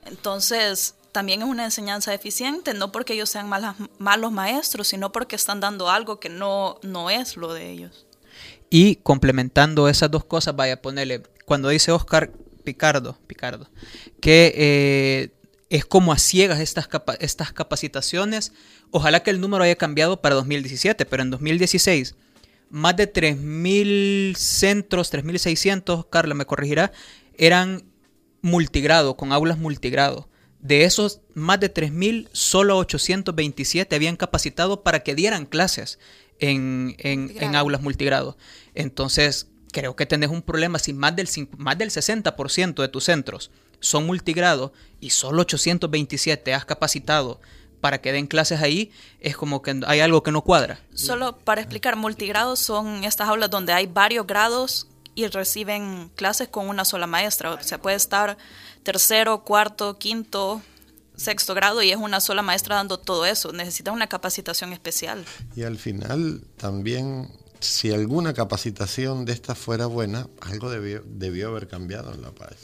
Entonces, 0.05 0.95
también 1.15 1.41
es 1.41 1.47
una 1.47 1.63
enseñanza 1.63 2.13
eficiente, 2.13 2.73
no 2.73 2.91
porque 2.91 3.13
ellos 3.13 3.30
sean 3.30 3.47
malos 3.47 4.32
maestros, 4.34 4.89
sino 4.89 5.13
porque 5.13 5.38
están 5.38 5.62
dando 5.62 5.89
algo 5.89 6.19
que 6.19 6.28
no, 6.28 6.78
no 6.84 7.10
es 7.10 7.38
lo 7.38 7.54
de 7.54 7.71
ellos. 7.71 8.06
Y 8.69 8.97
complementando 8.97 9.88
esas 9.88 10.12
dos 10.12 10.25
cosas, 10.25 10.58
vaya 10.58 10.73
a 10.73 10.82
ponerle, 10.82 11.23
cuando 11.45 11.69
dice 11.69 11.93
Oscar 11.93 12.34
Picardo, 12.65 13.17
Picardo 13.28 13.69
que 14.19 14.54
eh, 14.58 15.30
es 15.69 15.86
como 15.86 16.12
a 16.12 16.17
ciegas 16.17 16.60
estas, 16.60 16.89
estas 17.21 17.54
capacitaciones, 17.54 18.51
ojalá 18.91 19.23
que 19.23 19.30
el 19.32 19.39
número 19.39 19.63
haya 19.63 19.78
cambiado 19.78 20.21
para 20.21 20.36
2017, 20.36 21.06
pero 21.06 21.23
en 21.23 21.30
2016 21.30 22.13
más 22.69 22.97
de 22.97 23.13
3.000 23.13 24.36
centros, 24.36 25.13
3.600, 25.13 26.10
Carla 26.10 26.34
me 26.34 26.43
corregirá, 26.43 26.91
eran 27.38 27.86
multigrado, 28.41 29.15
con 29.15 29.32
aulas 29.32 29.58
multigrado. 29.58 30.28
De 30.65 30.84
esos 30.84 31.21
más 31.36 31.60
de 31.60 31.71
3.000, 31.71 32.28
solo 32.32 32.80
827 32.80 33.95
habían 33.95 34.15
capacitado 34.15 34.82
para 34.82 35.01
que 35.01 35.13
dieran 35.13 35.45
clases 35.45 35.99
en, 36.39 36.95
en, 36.97 37.56
aulas 37.56 37.84
multigrado. 37.84 38.36
Entonces, 38.73 39.47
creo 39.71 39.95
que 39.95 40.08
tenés 40.08 40.32
un 40.32 40.41
problema 40.41 40.80
si 40.80 40.91
más 40.91 41.15
del, 41.15 41.30
más 41.60 41.78
del 41.78 41.91
60% 41.91 42.82
de 42.82 42.88
tus 42.88 43.04
centros 43.04 43.51
son 43.80 44.08
multigrado 44.08 44.73
y 44.99 45.12
solo 45.12 45.43
827 45.43 46.56
has 46.56 46.65
capacitado 46.65 47.39
para 47.80 48.01
que 48.01 48.12
den 48.12 48.25
clases 48.25 48.63
ahí, 48.63 48.91
es 49.19 49.38
como 49.38 49.62
que 49.62 49.80
hay 49.86 49.99
algo 49.99 50.23
que 50.23 50.32
no 50.32 50.41
cuadra. 50.41 50.80
Solo 50.95 51.38
para 51.38 51.62
explicar, 51.62 51.95
multigrado 51.95 52.56
son 52.56 53.04
estas 53.04 53.30
aulas 53.30 53.51
donde 53.51 53.71
hay 53.71 53.86
varios 53.86 54.25
grados 54.25 54.88
y 55.13 55.28
reciben 55.28 56.10
clases 56.15 56.47
con 56.47 56.67
una 56.67 56.86
sola 56.86 57.06
maestra. 57.06 57.51
O 57.51 57.62
sea, 57.62 57.80
puede 57.80 57.97
estar 57.97 58.38
tercero, 58.86 59.43
cuarto, 59.43 59.98
quinto, 59.98 60.62
sexto 61.17 61.54
grado 61.54 61.82
y 61.82 61.91
es 61.91 61.98
una 61.98 62.21
sola 62.21 62.41
maestra 62.41 62.76
dando 62.78 62.98
todo 62.98 63.26
eso. 63.26 63.52
Necesita 63.52 63.91
una 63.91 64.08
capacitación 64.08 64.71
especial. 64.71 65.26
Y 65.56 65.63
al 65.63 65.78
final 65.78 66.41
también, 66.56 67.28
si 67.60 67.91
alguna 67.91 68.34
capacitación 68.34 69.26
de 69.26 69.34
esta 69.34 69.56
fuera 69.56 69.88
buena, 69.88 70.28
algo 70.39 70.69
debió, 70.69 71.04
debió 71.06 71.50
haber 71.50 71.67
cambiado 71.67 72.13
en 72.13 72.21
La 72.21 72.32
Paz. 72.32 72.56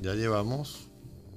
Ya 0.00 0.14
llevamos, 0.14 0.88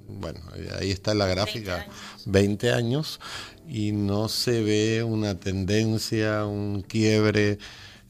bueno, 0.08 0.40
ahí 0.80 0.90
está 0.90 1.14
la 1.14 1.28
gráfica, 1.28 1.86
20 2.26 2.72
años, 2.72 3.20
y 3.68 3.92
no 3.92 4.30
se 4.30 4.64
ve 4.64 5.04
una 5.04 5.38
tendencia, 5.38 6.46
un 6.46 6.82
quiebre 6.82 7.60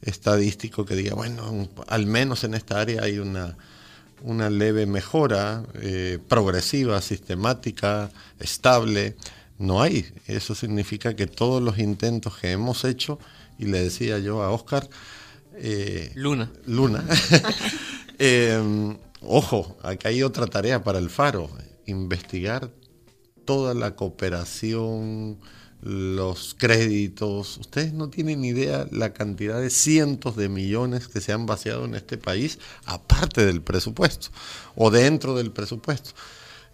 estadístico 0.04 0.86
que 0.86 0.96
diga, 0.96 1.16
bueno, 1.16 1.68
al 1.88 2.06
menos 2.06 2.44
en 2.44 2.54
esta 2.54 2.80
área 2.80 3.02
hay 3.02 3.18
una 3.18 3.58
una 4.24 4.50
leve 4.50 4.86
mejora 4.86 5.64
eh, 5.76 6.18
progresiva, 6.28 7.02
sistemática, 7.02 8.10
estable. 8.40 9.16
No 9.60 9.82
hay. 9.82 10.06
Eso 10.28 10.56
significa 10.56 11.16
que 11.16 11.28
todos 11.28 11.62
los 11.62 11.78
intentos 11.78 12.38
que 12.38 12.52
hemos 12.52 12.86
hecho, 12.86 13.20
y 13.60 13.66
le 13.66 13.84
decía 13.84 14.18
yo 14.20 14.42
a 14.42 14.50
Oscar, 14.50 14.90
eh, 15.56 16.12
Luna. 16.16 16.50
Luna. 16.66 17.06
Em, 18.20 18.96
ojo, 19.22 19.76
acá 19.82 20.10
hay 20.10 20.24
otra 20.24 20.48
tarea 20.48 20.84
para 20.84 21.00
el 21.00 21.10
Faro, 21.10 21.50
investigar 21.86 22.72
toda 23.44 23.74
la 23.74 23.96
cooperación, 23.96 25.40
los 25.84 26.56
créditos. 26.58 27.58
Ustedes 27.58 27.94
no 27.94 28.10
tienen 28.10 28.44
idea 28.46 28.88
la 28.92 29.14
cantidad 29.14 29.60
de 29.60 29.70
cientos 29.70 30.36
de 30.36 30.50
millones 30.50 31.08
que 31.08 31.22
se 31.22 31.34
han 31.34 31.46
vaciado 31.46 31.86
en 31.86 31.96
este 31.96 32.18
país, 32.18 32.60
aparte 32.86 33.46
del 33.46 33.62
presupuesto 33.62 34.30
o 34.76 34.92
dentro 34.92 35.36
del 35.36 35.52
presupuesto. 35.52 36.12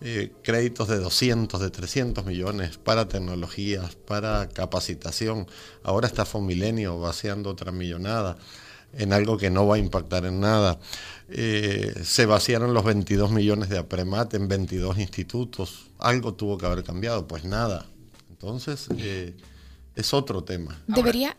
Eh, 0.01 0.31
créditos 0.43 0.87
de 0.87 0.97
200, 0.97 1.59
de 1.59 1.69
300 1.71 2.25
millones 2.25 2.77
para 2.77 3.09
tecnologías, 3.09 3.95
para 3.95 4.47
capacitación. 4.47 5.47
Ahora 5.83 6.07
está 6.07 6.25
Fomilenio 6.25 6.99
vaciando 6.99 7.49
otra 7.49 7.73
millonada 7.73 8.37
en 8.93 9.11
algo 9.11 9.37
que 9.37 9.49
no 9.49 9.67
va 9.67 9.75
a 9.75 9.79
impactar 9.79 10.25
en 10.25 10.39
nada. 10.39 10.79
Eh, 11.29 11.93
se 12.03 12.25
vaciaron 12.25 12.73
los 12.73 12.85
22 12.85 13.31
millones 13.31 13.69
de 13.69 13.77
APREMAT 13.77 14.35
en 14.35 14.47
22 14.47 14.97
institutos. 14.99 15.87
Algo 15.99 16.33
tuvo 16.33 16.57
que 16.57 16.65
haber 16.65 16.83
cambiado, 16.83 17.27
pues 17.27 17.43
nada. 17.43 17.85
Entonces, 18.41 18.87
eh, 18.97 19.35
es 19.95 20.13
otro 20.13 20.43
tema. 20.43 20.81
Debería... 20.87 21.35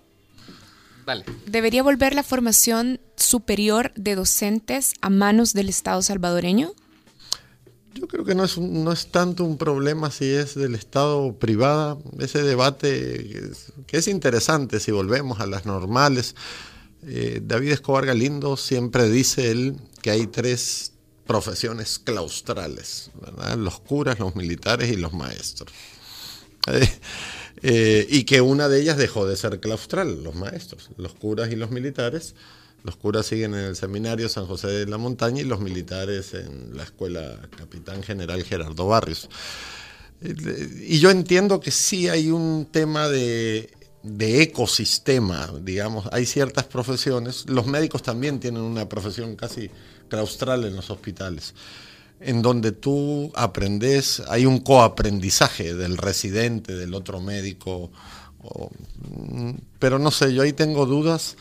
Dale. 1.07 1.25
¿Debería 1.47 1.83
volver 1.83 2.15
la 2.15 2.23
formación 2.23 3.01
superior 3.17 3.91
de 3.97 4.15
docentes 4.15 4.93
a 5.01 5.09
manos 5.09 5.55
del 5.55 5.71
Estado 5.71 6.03
salvadoreño? 6.03 6.75
Yo 7.95 8.07
creo 8.07 8.25
que 8.25 8.35
no 8.35 8.45
es, 8.45 8.59
no 8.59 8.93
es 8.93 9.11
tanto 9.11 9.45
un 9.45 9.57
problema 9.57 10.11
si 10.11 10.27
es 10.27 10.55
del 10.55 10.75
Estado 10.75 11.33
privada. 11.39 11.97
Ese 12.19 12.43
debate 12.43 13.51
que 13.87 13.97
es, 13.97 14.09
interesante 14.09 14.79
si 14.79 14.93
volvemos 14.93 15.41
a 15.41 15.47
las 15.47 15.65
normales. 15.65 16.37
Eh, 17.07 17.41
David 17.43 17.73
Escobar 17.73 18.05
Galindo 18.05 18.59
siempre 18.59 19.09
dice 19.09 19.51
él 19.51 19.77
que 20.03 20.11
hay 20.11 20.27
tres 20.27 20.93
profesiones 21.27 21.99
claustrales, 21.99 23.11
los 23.57 23.81
curas, 23.81 24.19
los 24.19 24.37
militares 24.37 24.91
y 24.91 24.97
los 24.97 25.13
maestros. 25.13 25.73
Eh, 27.63 28.07
y 28.09 28.25
que 28.25 28.41
una 28.41 28.69
de 28.69 28.81
ellas 28.81 28.97
dejó 28.97 29.27
de 29.27 29.37
ser 29.37 29.61
claustral, 29.61 30.25
los 30.25 30.35
maestros, 30.35 30.89
los 30.97 31.13
curas 31.13 31.53
y 31.53 31.57
los 31.57 31.71
militares. 31.71 32.35
Los 32.85 32.97
curas 32.97 33.27
siguen 33.27 33.53
en 33.53 33.67
el 33.67 33.77
seminario 33.77 34.31
San 34.31 34.47
José 34.47 34.69
de 34.69 34.87
la 34.87 34.97
Montaña 34.97 35.43
y 35.43 35.45
los 35.45 35.61
militares 35.61 36.33
en 36.33 36.75
la 36.75 36.85
escuela 36.85 37.39
Capitán 37.55 38.03
General 38.03 38.43
Gerardo 38.43 38.87
Barrios. 38.87 39.29
Y 40.23 40.99
yo 40.99 41.11
entiendo 41.11 41.61
que 41.61 41.71
sí 41.71 42.09
hay 42.09 42.31
un 42.31 42.69
tema 42.73 43.11
de, 43.11 43.71
de 44.03 44.41
ecosistema, 44.41 45.53
digamos, 45.63 46.09
hay 46.13 46.25
ciertas 46.25 46.65
profesiones, 46.65 47.45
los 47.49 47.67
médicos 47.67 48.03
también 48.03 48.41
tienen 48.41 48.63
una 48.63 48.89
profesión 48.89 49.37
casi 49.37 49.71
claustral 50.09 50.65
en 50.65 50.77
los 50.77 50.89
hospitales 50.89 51.55
en 52.21 52.43
donde 52.43 52.73
tú 52.73 53.33
aprendes, 53.35 54.23
hay 54.29 54.47
un 54.47 54.61
coaprendizaje 54.61 55.75
del 55.75 55.97
residente, 55.97 56.77
del 56.77 56.95
otro 56.95 57.21
médico, 57.21 57.91
pero 59.79 59.99
no 59.99 60.11
sé, 60.11 60.33
yo 60.33 60.43
ahí 60.43 60.53
tengo 60.53 60.87
dudas 60.87 61.37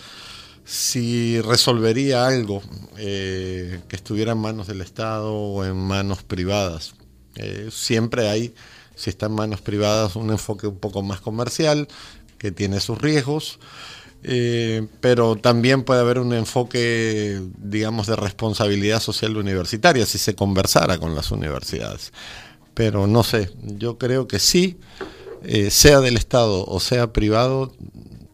si 0.65 1.41
resolvería 1.41 2.27
algo 2.27 2.61
eh, 2.97 3.81
que 3.87 3.95
estuviera 3.95 4.33
en 4.33 4.37
manos 4.37 4.67
del 4.67 4.81
Estado 4.81 5.33
o 5.33 5.65
en 5.65 5.75
manos 5.75 6.23
privadas. 6.23 6.93
Eh, 7.35 7.69
siempre 7.71 8.29
hay, 8.29 8.53
si 8.95 9.09
está 9.09 9.25
en 9.25 9.33
manos 9.33 9.61
privadas, 9.61 10.15
un 10.15 10.29
enfoque 10.29 10.67
un 10.67 10.77
poco 10.77 11.01
más 11.01 11.21
comercial, 11.21 11.87
que 12.37 12.51
tiene 12.51 12.79
sus 12.79 12.99
riesgos, 12.99 13.59
eh, 14.23 14.87
pero 14.99 15.35
también 15.35 15.83
puede 15.83 16.01
haber 16.01 16.19
un 16.19 16.33
enfoque, 16.33 17.41
digamos, 17.57 18.07
de 18.07 18.15
responsabilidad 18.15 18.99
social 18.99 19.37
universitaria 19.37 20.05
si 20.05 20.17
se 20.17 20.35
conversara 20.35 20.97
con 20.97 21.15
las 21.15 21.31
universidades. 21.31 22.11
Pero 22.73 23.07
no 23.07 23.23
sé, 23.23 23.51
yo 23.61 23.97
creo 23.97 24.27
que 24.27 24.39
sí, 24.39 24.77
eh, 25.43 25.71
sea 25.71 26.01
del 26.01 26.17
Estado 26.17 26.65
o 26.65 26.79
sea 26.79 27.13
privado, 27.13 27.73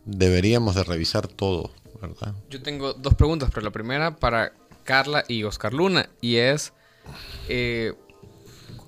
deberíamos 0.05 0.75
de 0.75 0.83
revisar 0.83 1.27
todo, 1.27 1.71
¿verdad? 2.01 2.33
Yo 2.49 2.61
tengo 2.61 2.93
dos 2.93 3.13
preguntas, 3.13 3.49
pero 3.53 3.63
la 3.63 3.71
primera 3.71 4.15
para 4.15 4.53
Carla 4.83 5.23
y 5.27 5.43
Oscar 5.43 5.73
Luna, 5.73 6.09
y 6.21 6.37
es, 6.37 6.73
eh, 7.47 7.93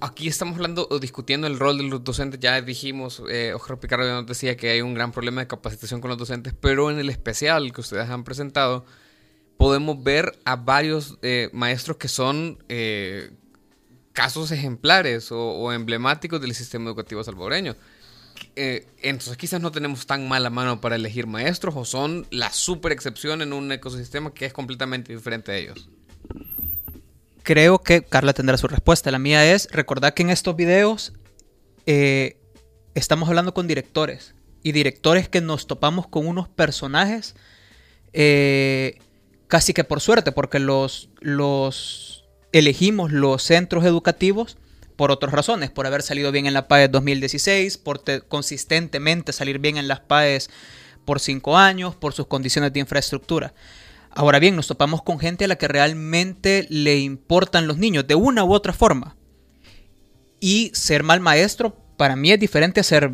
aquí 0.01 0.27
estamos 0.27 0.55
hablando 0.55 0.88
o 0.89 0.99
discutiendo 0.99 1.47
el 1.47 1.60
rol 1.60 1.77
de 1.77 1.83
los 1.83 2.03
docentes. 2.03 2.39
Ya 2.39 2.62
dijimos, 2.62 3.21
eh, 3.29 3.53
Oscar 3.53 3.79
Picardo 3.79 4.10
nos 4.12 4.25
decía 4.25 4.57
que 4.57 4.69
hay 4.69 4.81
un 4.81 4.93
gran 4.93 5.12
problema 5.12 5.41
de 5.41 5.47
capacitación 5.47 6.01
con 6.01 6.10
los 6.10 6.17
docentes, 6.17 6.53
pero 6.60 6.91
en 6.91 6.99
el 6.99 7.10
especial 7.10 7.71
que 7.73 7.81
ustedes 7.81 8.10
han 8.10 8.23
presentado, 8.23 8.86
podemos 9.57 10.03
ver 10.03 10.38
a 10.45 10.55
varios 10.55 11.17
eh, 11.21 11.49
maestros 11.53 11.97
que 11.97 12.07
son 12.07 12.63
eh, 12.69 13.31
casos 14.13 14.51
ejemplares 14.51 15.31
o, 15.31 15.71
emblemáticos 15.71 16.41
del 16.41 16.53
sistema 16.53 16.86
educativo 16.86 17.23
salvadoreño. 17.23 17.75
entonces 18.55 19.38
quizás 19.38 19.62
no 19.62 19.71
tenemos 19.71 20.05
tan 20.05 20.27
mala 20.27 20.49
mano 20.49 20.79
para 20.81 20.95
elegir 20.95 21.27
maestros 21.27 21.75
o 21.75 21.86
son 21.86 22.27
la 22.31 22.51
super 22.51 22.91
excepción 22.91 23.41
en 23.41 23.53
un 23.53 23.71
ecosistema 23.71 24.33
que 24.33 24.45
es 24.45 24.53
completamente 24.53 25.13
diferente 25.13 25.51
a 25.51 25.57
ellos 25.57 25.89
creo 27.47 27.79
que 27.79 28.03
Carla 28.03 28.33
tendrá 28.33 28.57
su 28.57 28.67
respuesta. 28.67 29.10
La 29.10 29.19
mía 29.19 29.53
es, 29.53 29.69
recordad 29.71 30.13
que 30.13 30.21
en 30.21 30.31
estos 30.31 30.57
videos 30.57 31.13
eh, 31.86 32.36
estamos 32.93 33.29
hablando 33.29 33.53
con 33.53 33.67
directores 33.67 34.36
y 34.63 34.73
directores 34.73 35.29
que 35.29 35.39
nos 35.39 35.65
topamos 35.65 36.07
con 36.07 36.27
unos 36.27 36.49
personajes 36.49 37.36
eh, 38.12 38.99
casi 39.47 39.73
que 39.73 39.86
por 39.86 40.01
suerte, 40.01 40.33
porque 40.33 40.60
los, 40.60 41.10
los 41.21 42.25
elegimos 42.51 43.13
los 43.13 43.43
centros 43.43 43.86
educativos 43.86 44.57
por 44.97 45.10
otras 45.10 45.31
razones, 45.31 45.71
por 45.71 45.88
haber 45.88 46.01
salido 46.01 46.33
bien 46.33 46.47
en 46.47 46.53
la 46.53 46.67
PAES 46.67 46.91
2016, 46.91 47.77
por 47.77 48.01
consistentemente 48.27 49.31
salir 49.31 49.60
bien 49.60 49.77
en 49.77 49.88
las 49.88 50.01
PAES 50.01 50.49
por 51.05 51.21
cinco 51.21 51.57
años, 51.57 51.95
por 51.95 52.12
sus 52.12 52.27
condiciones 52.27 52.73
de 52.73 52.81
infraestructura. 52.81 53.53
Ahora 54.17 54.39
bien, 54.39 54.56
nos 54.56 54.65
topamos 54.65 55.03
con 55.03 55.19
gente 55.19 55.45
a 55.45 55.47
la 55.47 55.60
que 55.60 55.67
realmente 55.67 56.65
le 56.71 56.97
importan 56.97 57.67
los 57.67 57.77
niños 57.77 58.08
de 58.08 58.15
una 58.15 58.43
u 58.43 58.51
otra 58.51 58.73
forma. 58.73 59.15
Y 60.39 60.71
ser 60.73 61.03
mal 61.03 61.19
maestro 61.19 61.77
para 61.97 62.15
mí 62.15 62.32
es 62.32 62.39
diferente 62.39 62.80
a 62.80 62.84
ser 62.84 63.12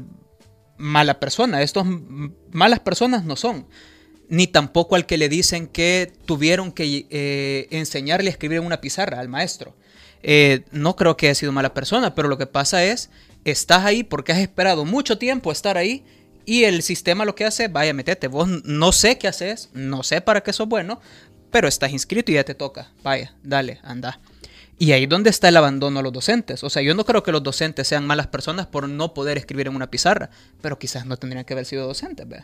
mala 0.78 1.20
persona. 1.20 1.62
Estos 1.62 1.86
malas 2.54 2.80
personas 2.80 3.26
no 3.26 3.36
son. 3.36 3.68
Ni 4.30 4.48
tampoco 4.48 4.96
al 4.96 5.06
que 5.06 5.18
le 5.18 5.28
dicen 5.28 5.68
que 5.68 6.14
tuvieron 6.26 6.72
que 6.72 7.06
eh, 7.10 7.68
enseñarle 7.72 8.30
a 8.30 8.32
escribir 8.32 8.60
en 8.60 8.66
una 8.66 8.80
pizarra 8.80 9.20
al 9.20 9.28
maestro. 9.28 9.76
Eh, 10.22 10.64
no 10.72 10.96
creo 10.96 11.18
que 11.18 11.28
haya 11.28 11.36
sido 11.36 11.52
mala 11.52 11.74
persona, 11.74 12.16
pero 12.16 12.30
lo 12.30 12.38
que 12.38 12.48
pasa 12.48 12.82
es, 12.86 13.10
estás 13.44 13.84
ahí 13.84 14.04
porque 14.04 14.32
has 14.32 14.40
esperado 14.40 14.86
mucho 14.86 15.18
tiempo 15.18 15.52
estar 15.52 15.76
ahí 15.76 16.06
y 16.46 16.64
el 16.66 16.82
sistema 16.82 17.26
lo 17.26 17.36
que 17.36 17.46
hace, 17.46 17.68
vaya, 17.68 17.94
metete. 17.94 18.28
Vos 18.28 18.48
no 18.66 18.92
sé 18.92 19.18
qué 19.18 19.28
haces, 19.28 19.70
no 19.74 20.04
sé 20.04 20.22
para 20.22 20.42
qué 20.42 20.54
sos 20.54 20.68
bueno, 20.68 21.00
pero 21.52 21.68
estás 21.68 21.92
inscrito 21.92 22.32
y 22.32 22.36
ya 22.36 22.44
te 22.44 22.56
toca. 22.56 22.92
Vaya, 23.04 23.36
dale, 23.44 23.80
anda. 23.84 24.20
Y 24.80 24.92
ahí 24.92 25.04
es 25.04 25.10
donde 25.10 25.30
está 25.30 25.50
el 25.50 25.58
abandono 25.58 26.00
a 26.00 26.04
los 26.04 26.12
docentes. 26.12 26.64
O 26.64 26.70
sea, 26.70 26.82
yo 26.82 26.96
no 26.96 27.06
creo 27.06 27.24
que 27.24 27.32
los 27.32 27.44
docentes 27.44 27.88
sean 27.88 28.06
malas 28.06 28.28
personas 28.28 28.68
por 28.68 28.90
no 28.90 29.14
poder 29.14 29.38
escribir 29.38 29.68
en 29.68 29.76
una 29.76 29.90
pizarra, 29.90 30.30
pero 30.62 30.80
quizás 30.80 31.06
no 31.06 31.18
tendrían 31.18 31.46
que 31.46 31.54
haber 31.54 31.66
sido 31.66 31.88
docentes, 31.88 32.28
¿ve? 32.28 32.44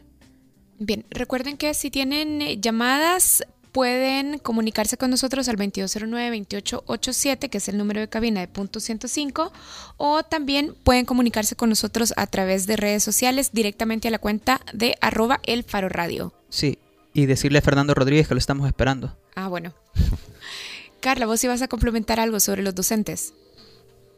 Bien, 0.78 1.06
recuerden 1.10 1.58
que 1.58 1.74
si 1.74 1.92
tienen 1.92 2.42
eh, 2.42 2.58
llamadas 2.62 3.44
pueden 3.80 4.40
comunicarse 4.40 4.98
con 4.98 5.10
nosotros 5.10 5.48
al 5.48 5.56
2209-2887, 5.56 7.50
que 7.50 7.60
es 7.60 7.70
el 7.70 7.78
número 7.78 8.02
de 8.02 8.10
cabina 8.10 8.42
de 8.42 8.50
punto 8.50 8.82
105, 8.82 9.54
o 9.96 10.24
también 10.24 10.76
pueden 10.84 11.06
comunicarse 11.06 11.56
con 11.56 11.70
nosotros 11.70 12.14
a 12.18 12.28
través 12.28 12.68
de 12.68 12.76
redes 12.76 13.04
sociales 13.04 13.52
directamente 13.54 14.10
a 14.10 14.12
la 14.12 14.20
cuenta 14.20 14.60
de 14.74 14.98
arroba 15.00 15.40
el 15.46 15.64
faro 15.64 15.88
radio. 15.88 16.34
Sí, 16.50 16.78
y 17.14 17.26
decirle 17.26 17.60
a 17.60 17.62
Fernando 17.62 17.94
Rodríguez 17.94 18.28
que 18.28 18.34
lo 18.34 18.40
estamos 18.40 18.68
esperando. 18.68 19.16
Ah, 19.34 19.48
bueno. 19.48 19.74
Carla, 21.00 21.26
vos 21.26 21.42
ibas 21.46 21.62
a 21.62 21.70
complementar 21.70 22.20
algo 22.20 22.42
sobre 22.42 22.64
los 22.64 22.76
docentes. 22.76 23.34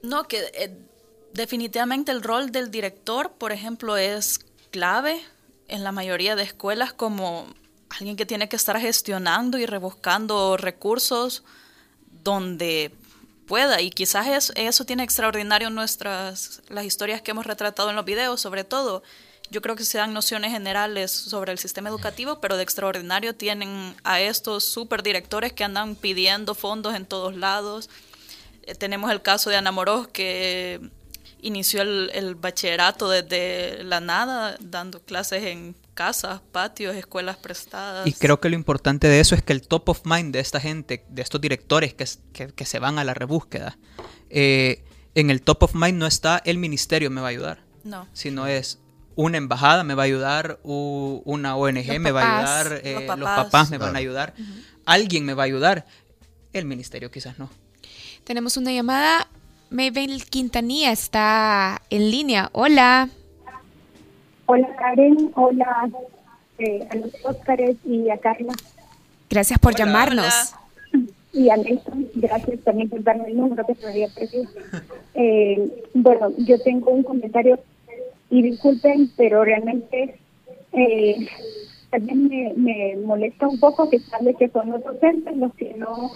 No, 0.01 0.27
que 0.27 0.39
eh, 0.55 0.75
definitivamente 1.35 2.11
el 2.11 2.23
rol 2.23 2.51
del 2.51 2.71
director, 2.71 3.33
por 3.37 3.51
ejemplo, 3.51 3.95
es 3.95 4.39
clave 4.71 5.21
en 5.67 5.83
la 5.83 5.91
mayoría 5.91 6.35
de 6.35 6.41
escuelas 6.41 6.93
como 6.93 7.45
alguien 7.99 8.15
que 8.15 8.25
tiene 8.25 8.49
que 8.49 8.55
estar 8.55 8.79
gestionando 8.79 9.57
y 9.57 9.65
rebuscando 9.65 10.57
recursos 10.57 11.43
donde 12.23 12.91
pueda. 13.47 13.81
Y 13.81 13.89
quizás 13.89 14.51
eso 14.55 14.85
tiene 14.85 15.03
extraordinario 15.03 15.69
nuestras 15.69 16.61
las 16.69 16.85
historias 16.85 17.21
que 17.21 17.31
hemos 17.31 17.45
retratado 17.45 17.89
en 17.89 17.95
los 17.95 18.05
videos 18.05 18.39
sobre 18.41 18.63
todo. 18.63 19.03
Yo 19.49 19.61
creo 19.61 19.75
que 19.75 19.83
se 19.83 19.97
dan 19.97 20.13
nociones 20.13 20.51
generales 20.53 21.11
sobre 21.11 21.51
el 21.51 21.59
sistema 21.59 21.89
educativo 21.89 22.39
pero 22.39 22.55
de 22.55 22.63
extraordinario 22.63 23.35
tienen 23.35 23.95
a 24.03 24.21
estos 24.21 24.63
super 24.63 25.03
directores 25.03 25.51
que 25.51 25.65
andan 25.65 25.95
pidiendo 25.95 26.55
fondos 26.55 26.95
en 26.95 27.05
todos 27.05 27.35
lados. 27.35 27.89
Eh, 28.63 28.75
tenemos 28.75 29.11
el 29.11 29.21
caso 29.21 29.49
de 29.49 29.57
Ana 29.57 29.71
Moros 29.71 30.07
que 30.07 30.79
inició 31.41 31.81
el, 31.81 32.11
el 32.13 32.35
bachillerato 32.35 33.09
desde 33.09 33.83
la 33.83 33.99
nada 33.99 34.55
dando 34.61 35.01
clases 35.01 35.43
en 35.43 35.75
casas, 35.93 36.41
patios, 36.51 36.95
escuelas 36.95 37.37
prestadas. 37.37 38.07
Y 38.07 38.13
creo 38.13 38.39
que 38.39 38.49
lo 38.49 38.55
importante 38.55 39.07
de 39.07 39.19
eso 39.19 39.35
es 39.35 39.43
que 39.43 39.53
el 39.53 39.67
top 39.67 39.89
of 39.89 40.01
mind 40.05 40.33
de 40.33 40.39
esta 40.39 40.59
gente, 40.59 41.05
de 41.09 41.21
estos 41.21 41.41
directores 41.41 41.93
que, 41.93 42.07
que, 42.53 42.65
se 42.65 42.79
van 42.79 42.99
a 42.99 43.03
la 43.03 43.13
rebúsqueda, 43.13 43.77
eh, 44.29 44.83
en 45.15 45.29
el 45.29 45.41
top 45.41 45.63
of 45.63 45.75
mind 45.75 45.97
no 45.97 46.07
está 46.07 46.41
el 46.45 46.57
ministerio 46.57 47.09
me 47.09 47.21
va 47.21 47.27
a 47.27 47.31
ayudar. 47.31 47.63
No. 47.83 48.07
Sino 48.13 48.47
es 48.47 48.79
una 49.15 49.37
embajada 49.37 49.83
me 49.83 49.93
va 49.93 50.03
a 50.03 50.05
ayudar, 50.05 50.59
una 50.63 51.55
ONG 51.55 51.99
me 51.99 52.11
va 52.11 52.23
a 52.23 52.37
ayudar, 52.37 52.81
eh, 52.83 53.07
los, 53.07 53.29
papás. 53.29 53.69
me 53.69 53.77
van 53.77 53.95
a 53.95 53.99
ayudar, 53.99 54.33
alguien 54.85 55.25
me 55.25 55.33
va 55.33 55.43
a 55.43 55.45
ayudar. 55.45 55.85
El 56.53 56.65
ministerio 56.65 57.11
quizás 57.11 57.39
no. 57.39 57.49
Tenemos 58.23 58.57
una 58.57 58.71
llamada. 58.71 59.27
Maybell 59.69 60.25
Quintanilla 60.25 60.91
está 60.91 61.81
en 61.89 62.11
línea. 62.11 62.49
Hola. 62.51 63.09
Hola 64.45 64.75
Karen, 64.77 65.31
hola 65.35 65.89
eh, 66.57 66.87
a 66.89 66.95
los 66.95 67.13
Óscares 67.23 67.77
y 67.85 68.09
a 68.09 68.17
Carla. 68.17 68.53
Gracias 69.29 69.59
por 69.59 69.75
llamarnos. 69.75 70.53
Y 71.33 71.49
a 71.49 71.55
Nelson, 71.55 72.09
gracias 72.15 72.59
también 72.61 72.89
por 72.89 73.01
darme 73.03 73.29
el 73.29 73.37
número 73.37 73.65
que 73.65 73.75
todavía 73.75 74.09
preciso. 74.13 74.51
Eh, 75.13 75.85
bueno, 75.93 76.31
yo 76.37 76.59
tengo 76.61 76.91
un 76.91 77.03
comentario 77.03 77.59
y 78.29 78.41
disculpen, 78.41 79.09
pero 79.15 79.43
realmente 79.45 80.19
eh, 80.73 81.27
también 81.89 82.27
me, 82.27 82.53
me 82.55 82.95
molesta 82.97 83.47
un 83.47 83.59
poco 83.59 83.89
que 83.89 83.99
sale 83.99 84.33
que 84.35 84.49
son 84.49 84.71
los 84.71 84.83
docentes 84.83 85.35
los 85.37 85.53
que 85.55 85.73
no, 85.75 86.11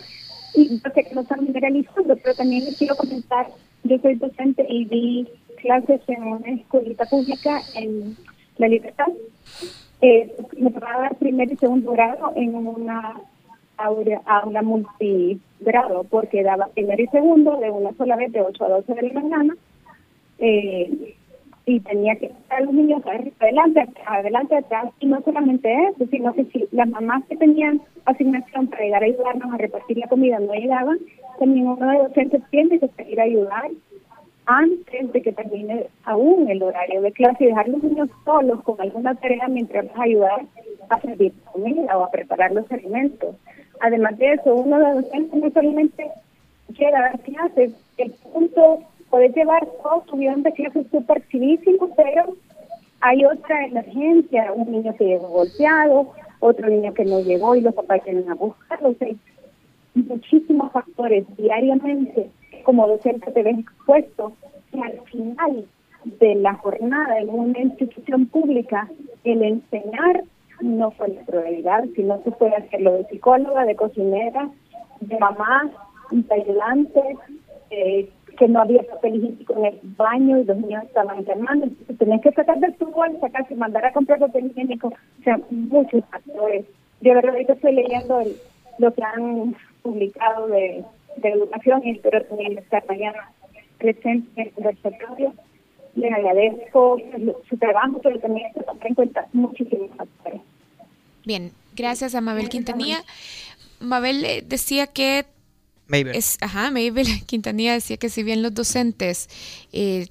y 0.54 0.80
sé 0.80 1.04
que 1.04 1.14
no 1.14 1.22
están 1.22 1.46
generalizando, 1.46 2.16
pero 2.18 2.36
también 2.36 2.66
les 2.66 2.78
quiero 2.78 2.96
comentar, 2.96 3.48
yo 3.84 3.98
soy 4.00 4.16
docente 4.16 4.66
y 4.68 4.86
di 4.86 5.28
clases 5.66 6.02
en 6.08 6.24
una 6.24 6.52
escuelita 6.52 7.06
pública 7.06 7.60
en 7.74 8.16
La 8.58 8.68
Libertad. 8.68 9.08
Eh, 10.02 10.32
me 10.58 10.70
tocaba 10.70 11.02
dar 11.02 11.16
primer 11.16 11.52
y 11.52 11.58
segundo 11.58 11.92
grado 11.94 12.34
en 12.36 12.54
una 12.56 13.20
aula, 13.78 14.22
aula 14.28 14.62
multigrado, 14.62 16.04
porque 16.04 16.44
daba 16.44 16.68
primer 16.68 17.00
y 17.00 17.08
segundo 17.08 17.58
de 17.58 17.72
una 17.72 17.92
sola 17.94 18.16
vez 18.16 18.32
de 18.32 18.42
8 18.42 18.64
a 18.64 18.70
12 18.70 18.94
de 18.94 19.02
la 19.02 19.22
mañana. 19.22 19.56
Eh, 20.38 21.16
y 21.66 21.80
tenía 21.80 22.16
que 22.18 22.28
estar 22.28 22.62
los 22.62 22.74
niños 22.76 23.02
adelante, 23.40 23.88
adelante, 24.06 24.56
atrás, 24.58 24.94
y 25.00 25.08
no 25.08 25.20
solamente 25.24 25.74
eso, 25.88 26.06
sino 26.12 26.32
que 26.34 26.46
si 26.46 26.68
las 26.72 26.88
mamás 26.88 27.26
que 27.26 27.38
tenían 27.38 27.82
asignación 28.06 28.68
para 28.68 28.84
llegar 28.84 29.02
a 29.02 29.08
ayudarnos 29.08 29.52
a 29.52 29.58
repartir 29.58 29.98
la 29.98 30.08
comida 30.08 30.38
no 30.38 30.54
llegaban, 30.54 31.00
también 31.40 31.68
uno 31.68 31.88
de 31.90 31.98
docentes 31.98 32.44
tiene 32.52 32.80
que 32.80 32.88
salir 32.90 33.20
a 33.20 33.24
ayudar 33.24 33.72
antes 34.46 35.12
de 35.12 35.22
que 35.22 35.32
termine 35.32 35.88
aún 36.04 36.50
el 36.50 36.62
horario 36.62 37.02
de 37.02 37.12
clase 37.12 37.44
y 37.44 37.48
dejar 37.48 37.68
los 37.68 37.84
niños 37.84 38.10
solos 38.24 38.62
con 38.64 38.80
alguna 38.80 39.16
tarea 39.16 39.48
mientras 39.48 39.86
ayudar 39.96 40.46
a 40.90 41.02
servir 41.02 41.34
comida 41.52 41.98
o 41.98 42.04
a 42.04 42.12
preparar 42.12 42.52
los 42.52 42.72
alimentos. 42.72 43.36
Además 43.82 44.18
de 44.18 44.34
eso, 44.34 44.54
uno 44.56 44.78
de 44.78 44.84
los 44.84 45.04
docentes 45.04 45.44
no 45.44 45.50
solamente 45.52 46.12
llega 46.78 47.00
a 47.00 47.02
dar 47.02 47.20
clases, 47.20 47.74
el 47.98 48.12
punto 48.12 48.80
puedes 49.10 49.36
llevar 49.36 49.66
todo 49.84 50.02
tu 50.08 50.18
guion 50.18 50.44
de 50.44 50.52
clases 50.54 50.86
súper 50.92 51.28
chivísimo, 51.30 51.90
pero 51.96 52.36
hay 53.02 53.26
otra 53.26 53.66
emergencia, 53.66 54.52
un 54.54 54.72
niño 54.72 54.96
que 54.96 55.06
llegó 55.06 55.28
golpeado, 55.28 56.12
otro 56.40 56.70
niño 56.70 56.94
que 56.94 57.06
no 57.06 57.20
llegó 57.22 57.56
y 57.56 57.62
los 57.62 57.74
papás 57.74 58.04
vienen 58.04 58.30
a 58.30 58.36
buscarlo. 58.36 58.90
O 58.90 58.96
muchísimos 59.96 60.72
factores 60.72 61.26
diariamente 61.38 62.30
como 62.66 62.88
docente 62.88 63.32
te 63.32 63.44
ves 63.44 63.60
expuesto 63.60 64.34
y 64.74 64.82
al 64.82 65.00
final 65.04 65.66
de 66.04 66.36
la 66.36 66.56
jornada 66.56 67.20
en 67.20 67.30
una 67.30 67.60
institución 67.60 68.26
pública 68.26 68.90
el 69.24 69.42
enseñar 69.42 70.24
no 70.62 70.92
fue 70.92 71.10
la 71.10 71.22
prioridad, 71.22 71.86
sino 71.96 72.22
que 72.24 72.32
fue 72.32 72.50
hacerlo 72.50 72.94
de 72.94 73.06
psicóloga, 73.06 73.66
de 73.66 73.76
cocinera, 73.76 74.50
de 75.02 75.20
mamá, 75.20 75.70
de 76.12 76.34
ayudante, 76.34 77.02
eh, 77.72 78.10
que 78.38 78.48
no 78.48 78.62
había 78.62 78.84
papel 78.84 79.16
higiénico 79.16 79.54
en 79.58 79.66
el 79.66 79.80
baño 79.98 80.40
y 80.40 80.44
los 80.44 80.58
niños 80.58 80.84
estaban 80.84 81.18
enfermando, 81.20 81.66
entonces 81.66 81.98
tenías 81.98 82.22
que 82.22 82.32
sacar 82.32 82.60
de 82.60 82.72
tu 82.74 82.86
bolsa 82.88 83.30
casi 83.30 83.56
mandar 83.56 83.86
a 83.86 83.94
comprar 83.94 84.20
papel 84.20 84.48
higiénico, 84.48 84.88
o 84.88 85.24
sea, 85.24 85.40
muchos 85.50 86.04
factores. 86.06 86.66
Yo 87.02 87.14
de 87.14 87.22
verdad 87.22 87.38
estoy 87.38 87.74
leyendo 87.74 88.22
lo 88.78 88.94
que 88.94 89.04
han 89.04 89.56
publicado 89.82 90.48
de, 90.48 90.84
educación 91.24 91.82
y 91.84 91.92
espero 91.92 92.24
también 92.26 92.58
estar 92.58 92.84
mañana 92.88 93.32
presente 93.78 94.30
en 94.36 94.48
el 94.48 94.54
conversatorio. 94.54 95.34
Les 95.96 96.12
agradezco 96.12 96.98
su 97.50 97.58
trabajo, 97.58 98.00
pero 98.04 98.20
también 98.20 98.52
se 98.54 98.64
toma 98.64 98.80
en 98.84 98.96
cuenta 98.96 99.28
muchísimos 99.34 99.90
factores. 99.96 100.42
Bien, 101.26 101.52
gracias 101.76 102.16
a 102.16 102.22
Mabel 102.22 102.50
Quintanilla. 102.50 103.04
Mabel 103.80 104.26
eh, 104.26 104.44
decía 104.46 104.88
que 104.88 105.26
es, 105.90 106.38
ajá, 106.42 106.72
Mabel 106.72 107.08
Quintanilla 107.26 107.74
decía 107.74 107.98
que 107.98 108.10
si 108.10 108.24
bien 108.24 108.42
los 108.42 108.54
docentes, 108.54 109.30
eh, 109.72 110.08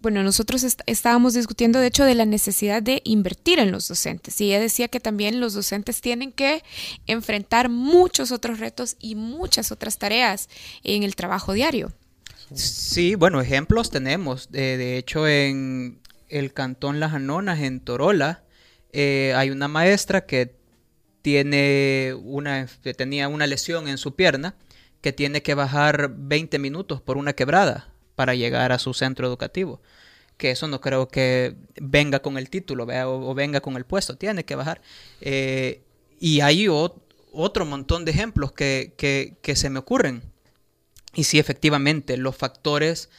bueno, 0.00 0.22
nosotros 0.22 0.64
estábamos 0.86 1.34
discutiendo 1.34 1.78
de 1.78 1.88
hecho 1.88 2.04
de 2.04 2.14
la 2.14 2.24
necesidad 2.24 2.82
de 2.82 3.02
invertir 3.04 3.58
en 3.58 3.70
los 3.70 3.88
docentes 3.88 4.40
y 4.40 4.46
ella 4.46 4.60
decía 4.60 4.88
que 4.88 5.00
también 5.00 5.40
los 5.40 5.54
docentes 5.54 6.00
tienen 6.00 6.32
que 6.32 6.62
enfrentar 7.06 7.68
muchos 7.68 8.32
otros 8.32 8.58
retos 8.58 8.96
y 8.98 9.14
muchas 9.14 9.72
otras 9.72 9.98
tareas 9.98 10.48
en 10.82 11.02
el 11.02 11.16
trabajo 11.16 11.52
diario. 11.52 11.92
Sí, 12.54 13.14
bueno, 13.14 13.40
ejemplos 13.40 13.90
tenemos. 13.90 14.50
de 14.50 14.98
hecho, 14.98 15.28
en 15.28 16.00
el 16.30 16.52
cantón 16.52 17.00
Las 17.00 17.12
Anonas, 17.12 17.60
en 17.60 17.80
Torola, 17.80 18.44
eh, 18.92 19.34
hay 19.36 19.50
una 19.50 19.68
maestra 19.68 20.26
que 20.26 20.56
tiene 21.22 22.14
una, 22.22 22.66
que 22.82 22.94
tenía 22.94 23.28
una 23.28 23.46
lesión 23.46 23.88
en 23.88 23.98
su 23.98 24.14
pierna 24.14 24.54
que 25.00 25.12
tiene 25.12 25.42
que 25.42 25.54
bajar 25.54 26.12
20 26.16 26.58
minutos 26.58 27.00
por 27.00 27.16
una 27.16 27.34
quebrada 27.34 27.92
para 28.14 28.34
llegar 28.34 28.72
a 28.72 28.78
su 28.78 28.94
centro 28.94 29.26
educativo. 29.26 29.80
Que 30.36 30.50
eso 30.50 30.68
no 30.68 30.80
creo 30.80 31.08
que 31.08 31.56
venga 31.80 32.20
con 32.20 32.38
el 32.38 32.48
título 32.48 32.84
o, 32.84 33.34
venga 33.34 33.60
con 33.60 33.76
el 33.76 33.84
puesto, 33.84 34.16
tiene 34.16 34.44
que 34.44 34.54
bajar. 34.54 34.80
Eh, 35.20 35.82
y 36.18 36.40
hay 36.40 36.68
otro 36.68 37.66
montón 37.66 38.04
de 38.04 38.12
ejemplos 38.12 38.52
que, 38.52 38.94
que, 38.96 39.56
se 39.56 39.70
me 39.70 39.78
ocurren. 39.78 40.22
Y 41.14 41.24
sí, 41.24 41.38
efectivamente, 41.38 42.16
los 42.16 42.36
factores 42.36 43.10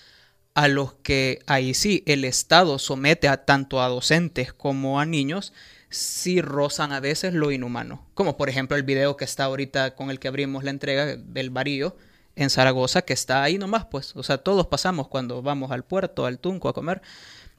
a 0.53 0.67
los 0.67 0.93
que 0.95 1.39
ahí 1.47 1.73
sí 1.73 2.03
el 2.05 2.25
Estado 2.25 2.77
somete 2.79 3.27
a 3.27 3.45
tanto 3.45 3.81
a 3.81 3.87
docentes 3.87 4.51
como 4.51 4.99
a 4.99 5.05
niños 5.05 5.53
sí 5.91 6.41
rozan 6.41 6.93
a 6.93 6.99
veces 6.99 7.33
lo 7.33 7.51
inhumano. 7.51 8.07
Como 8.13 8.37
por 8.37 8.49
ejemplo 8.49 8.77
el 8.77 8.83
video 8.83 9.17
que 9.17 9.25
está 9.25 9.43
ahorita 9.43 9.95
con 9.95 10.09
el 10.09 10.19
que 10.19 10.29
abrimos 10.29 10.63
la 10.63 10.71
entrega 10.71 11.05
del 11.05 11.49
Barillo 11.49 11.95
en 12.35 12.49
Zaragoza, 12.49 13.01
que 13.03 13.13
está 13.13 13.43
ahí 13.43 13.57
nomás, 13.57 13.85
pues. 13.85 14.15
O 14.15 14.23
sea, 14.23 14.37
todos 14.37 14.67
pasamos 14.67 15.07
cuando 15.07 15.41
vamos 15.41 15.71
al 15.71 15.83
puerto, 15.83 16.25
al 16.25 16.39
Tunco 16.39 16.69
a 16.69 16.73
comer. 16.73 17.01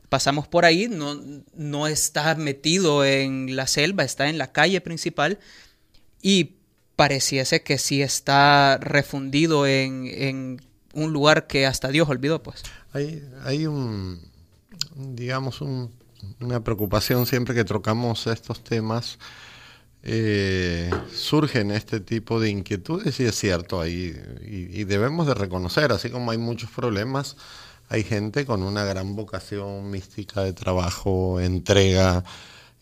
Pasamos 0.08 0.46
por 0.46 0.64
ahí, 0.64 0.88
no, 0.88 1.18
no 1.54 1.86
está 1.86 2.34
metido 2.34 3.04
en 3.04 3.56
la 3.56 3.66
selva, 3.66 4.04
está 4.04 4.28
en 4.28 4.38
la 4.38 4.52
calle 4.52 4.80
principal 4.80 5.38
y 6.20 6.56
pareciese 6.96 7.62
que 7.62 7.78
sí 7.78 8.02
está 8.02 8.78
refundido 8.78 9.66
en, 9.66 10.06
en 10.06 10.60
un 10.92 11.12
lugar 11.12 11.46
que 11.46 11.66
hasta 11.66 11.88
Dios 11.88 12.08
olvidó, 12.08 12.42
pues. 12.42 12.62
Hay, 12.92 13.26
hay 13.44 13.66
un, 13.66 14.20
digamos, 14.94 15.62
un 15.62 15.90
una 16.40 16.62
preocupación 16.62 17.26
siempre 17.26 17.54
que 17.54 17.64
trocamos 17.64 18.26
estos 18.26 18.62
temas. 18.62 19.18
Eh, 20.04 20.90
surgen 21.14 21.70
este 21.70 22.00
tipo 22.00 22.40
de 22.40 22.50
inquietudes 22.50 23.20
y 23.20 23.24
es 23.24 23.36
cierto 23.38 23.80
ahí 23.80 24.12
y, 24.44 24.82
debemos 24.82 25.28
de 25.28 25.34
reconocer 25.34 25.92
así 25.92 26.10
como 26.10 26.32
hay 26.32 26.38
muchos 26.38 26.70
problemas 26.70 27.36
hay 27.88 28.02
gente 28.02 28.44
con 28.44 28.64
una 28.64 28.84
gran 28.84 29.14
vocación 29.14 29.92
mística 29.92 30.42
de 30.42 30.54
trabajo 30.54 31.38
entrega 31.38 32.24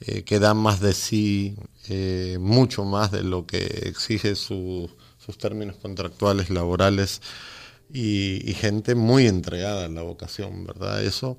eh, 0.01 0.23
que 0.23 0.39
da 0.39 0.55
más 0.55 0.81
de 0.81 0.95
sí 0.95 1.57
eh, 1.91 2.39
mucho 2.41 2.87
más 2.87 3.11
de 3.11 3.23
lo 3.23 3.45
que 3.45 3.67
exige 3.85 4.35
sus 4.35 4.89
términos 5.39 5.77
contractuales 5.77 6.49
laborales 6.49 7.21
y, 7.93 8.51
y, 8.51 8.55
gente 8.55 8.95
muy 8.95 9.27
entregada 9.27 9.85
a 9.85 9.89
la 9.91 10.01
vocación 10.01 10.65
verdad 10.65 11.05
eso 11.05 11.37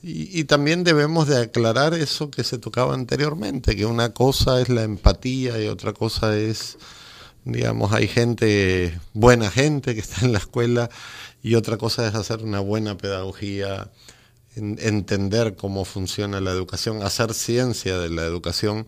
y, 0.00 0.44
también 0.44 0.84
debemos 0.84 1.26
de 1.26 1.38
aclarar 1.38 1.92
eso 1.94 2.30
que 2.30 2.44
se 2.44 2.58
tocaba 2.58 2.94
anteriormente, 2.94 3.74
que 3.74 3.84
una 3.84 4.14
cosa 4.14 4.60
es 4.60 4.68
la 4.68 4.84
empatía 4.84 5.60
y 5.60 5.66
otra 5.66 5.92
cosa 5.92 6.36
es, 6.36 6.78
digamos, 7.44 7.92
hay 7.92 8.06
gente, 8.06 8.98
buena 9.12 9.50
gente 9.50 9.94
que 9.94 10.00
está 10.00 10.24
en 10.24 10.32
la 10.32 10.38
escuela 10.38 10.88
y 11.42 11.56
otra 11.56 11.78
cosa 11.78 12.06
es 12.06 12.14
hacer 12.14 12.44
una 12.44 12.60
buena 12.60 12.96
pedagogía, 12.96 13.90
entender 14.54 15.56
cómo 15.56 15.84
funciona 15.84 16.40
la 16.40 16.52
educación, 16.52 17.02
hacer 17.02 17.34
ciencia 17.34 17.98
de 17.98 18.10
la 18.10 18.22
educación, 18.22 18.86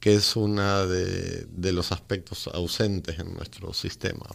que 0.00 0.14
es 0.14 0.34
uno 0.34 0.86
de, 0.88 1.72
los 1.72 1.92
aspectos 1.92 2.48
ausentes 2.52 3.20
en 3.20 3.32
nuestro 3.34 3.72
sistema. 3.74 4.26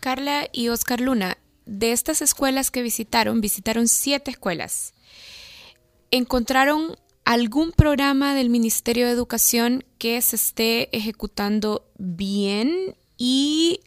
Carla 0.00 0.48
y 0.52 0.68
Oscar 0.68 1.00
Luna, 1.00 1.38
de 1.64 1.92
estas 1.92 2.20
escuelas 2.20 2.70
que 2.70 2.82
visitaron, 2.82 3.40
visitaron 3.40 3.88
siete 3.88 4.30
escuelas 4.30 4.92
¿Encontraron 6.10 6.96
algún 7.24 7.72
programa 7.72 8.34
del 8.34 8.50
Ministerio 8.50 9.06
de 9.06 9.12
Educación 9.12 9.84
que 9.98 10.22
se 10.22 10.36
esté 10.36 10.96
ejecutando 10.96 11.90
bien 11.98 12.96
y 13.16 13.80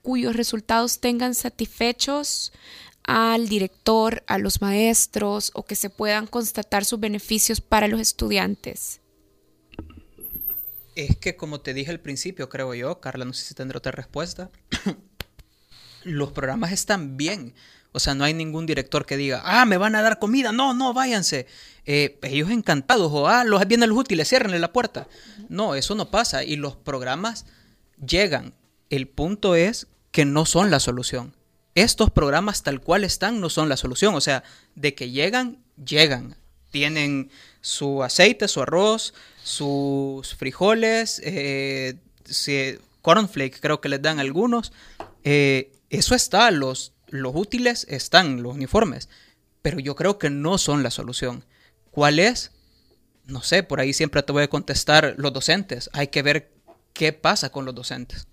cuyos 0.00 0.34
resultados 0.34 0.98
tengan 0.98 1.34
satisfechos 1.34 2.52
al 3.04 3.48
director, 3.48 4.22
a 4.26 4.38
los 4.38 4.62
maestros 4.62 5.50
o 5.54 5.64
que 5.64 5.74
se 5.74 5.90
puedan 5.90 6.26
constatar 6.26 6.84
sus 6.84 6.98
beneficios 6.98 7.60
para 7.60 7.88
los 7.88 8.00
estudiantes? 8.00 9.00
Es 10.94 11.16
que 11.16 11.36
como 11.36 11.60
te 11.60 11.74
dije 11.74 11.90
al 11.90 12.00
principio, 12.00 12.48
creo 12.48 12.74
yo, 12.74 13.00
Carla, 13.00 13.24
no 13.24 13.32
sé 13.32 13.44
si 13.44 13.54
tendré 13.54 13.76
otra 13.76 13.92
respuesta, 13.92 14.50
los 16.04 16.32
programas 16.32 16.72
están 16.72 17.16
bien. 17.16 17.54
O 17.92 18.00
sea, 18.00 18.14
no 18.14 18.24
hay 18.24 18.34
ningún 18.34 18.66
director 18.66 19.04
que 19.04 19.16
diga, 19.16 19.42
ah, 19.44 19.64
me 19.66 19.76
van 19.76 19.94
a 19.94 20.02
dar 20.02 20.18
comida, 20.18 20.50
no, 20.50 20.72
no, 20.74 20.94
váyanse. 20.94 21.46
Eh, 21.84 22.18
ellos 22.22 22.50
encantados, 22.50 23.12
o 23.12 23.28
ah, 23.28 23.44
los 23.44 23.66
vienen 23.66 23.90
los 23.90 23.98
útiles, 23.98 24.28
ciérrenle 24.28 24.58
la 24.58 24.72
puerta. 24.72 25.08
No, 25.48 25.74
eso 25.74 25.94
no 25.94 26.10
pasa. 26.10 26.42
Y 26.42 26.56
los 26.56 26.76
programas 26.76 27.44
llegan. 28.04 28.54
El 28.88 29.08
punto 29.08 29.54
es 29.54 29.88
que 30.10 30.24
no 30.24 30.46
son 30.46 30.70
la 30.70 30.80
solución. 30.80 31.34
Estos 31.74 32.10
programas 32.10 32.62
tal 32.62 32.80
cual 32.80 33.04
están 33.04 33.40
no 33.40 33.50
son 33.50 33.68
la 33.68 33.76
solución. 33.76 34.14
O 34.14 34.20
sea, 34.20 34.42
de 34.74 34.94
que 34.94 35.10
llegan, 35.10 35.58
llegan. 35.84 36.36
tienen 36.70 37.30
su 37.60 38.02
aceite, 38.02 38.48
su 38.48 38.62
arroz, 38.62 39.12
sus 39.44 40.34
frijoles, 40.34 41.20
eh, 41.22 41.98
cornflake 43.02 43.60
creo 43.60 43.80
que 43.80 43.88
les 43.88 44.00
dan 44.00 44.18
algunos. 44.18 44.72
Eh, 45.24 45.72
eso 45.90 46.14
está, 46.14 46.50
los, 46.50 46.92
los 47.12 47.34
útiles 47.36 47.86
están, 47.90 48.42
los 48.42 48.54
uniformes, 48.54 49.08
pero 49.60 49.78
yo 49.78 49.94
creo 49.94 50.18
que 50.18 50.30
no 50.30 50.56
son 50.56 50.82
la 50.82 50.90
solución. 50.90 51.44
¿Cuál 51.90 52.18
es? 52.18 52.52
No 53.26 53.42
sé, 53.42 53.62
por 53.62 53.80
ahí 53.80 53.92
siempre 53.92 54.22
te 54.22 54.32
voy 54.32 54.44
a 54.44 54.50
contestar 54.50 55.14
los 55.18 55.32
docentes. 55.32 55.90
Hay 55.92 56.08
que 56.08 56.22
ver 56.22 56.50
qué 56.94 57.12
pasa 57.12 57.50
con 57.50 57.66
los 57.66 57.74
docentes. 57.74 58.26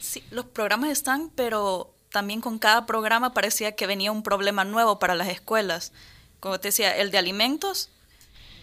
Sí, 0.00 0.24
los 0.30 0.46
programas 0.46 0.90
están, 0.90 1.30
pero 1.30 1.94
también 2.10 2.40
con 2.40 2.58
cada 2.58 2.84
programa 2.84 3.32
parecía 3.32 3.76
que 3.76 3.86
venía 3.86 4.10
un 4.10 4.24
problema 4.24 4.64
nuevo 4.64 4.98
para 4.98 5.14
las 5.14 5.28
escuelas. 5.28 5.92
Como 6.40 6.58
te 6.58 6.68
decía, 6.68 6.96
el 6.96 7.12
de 7.12 7.18
alimentos, 7.18 7.90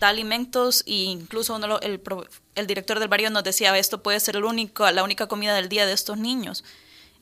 da 0.02 0.10
alimentos 0.10 0.84
e 0.86 1.04
incluso 1.04 1.58
el, 1.82 2.68
director 2.68 3.00
del 3.00 3.08
barrio 3.08 3.30
nos 3.30 3.46
decía, 3.46 3.78
esto 3.78 4.04
puede 4.04 4.20
ser 4.20 4.36
el 4.36 4.44
único, 4.44 4.90
la 4.92 5.04
única 5.04 5.28
comida 5.28 5.56
del 5.56 5.70
día 5.70 5.86
de 5.86 5.94
estos 5.94 6.18
niños. 6.18 6.66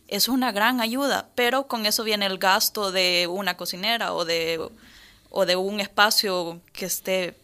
Es 0.10 0.28
una 0.28 0.52
gran 0.52 0.82
ayuda, 0.82 1.30
pero 1.36 1.68
con 1.68 1.86
eso 1.86 2.04
viene 2.04 2.26
el 2.26 2.40
gasto 2.40 2.92
de 2.92 3.28
una 3.30 3.56
cocinera 3.56 4.14
o 4.14 4.26
de, 4.26 4.60
o 5.30 5.46
de 5.46 5.56
un 5.56 5.80
espacio 5.80 6.60
que 6.74 6.86
esté 6.86 7.38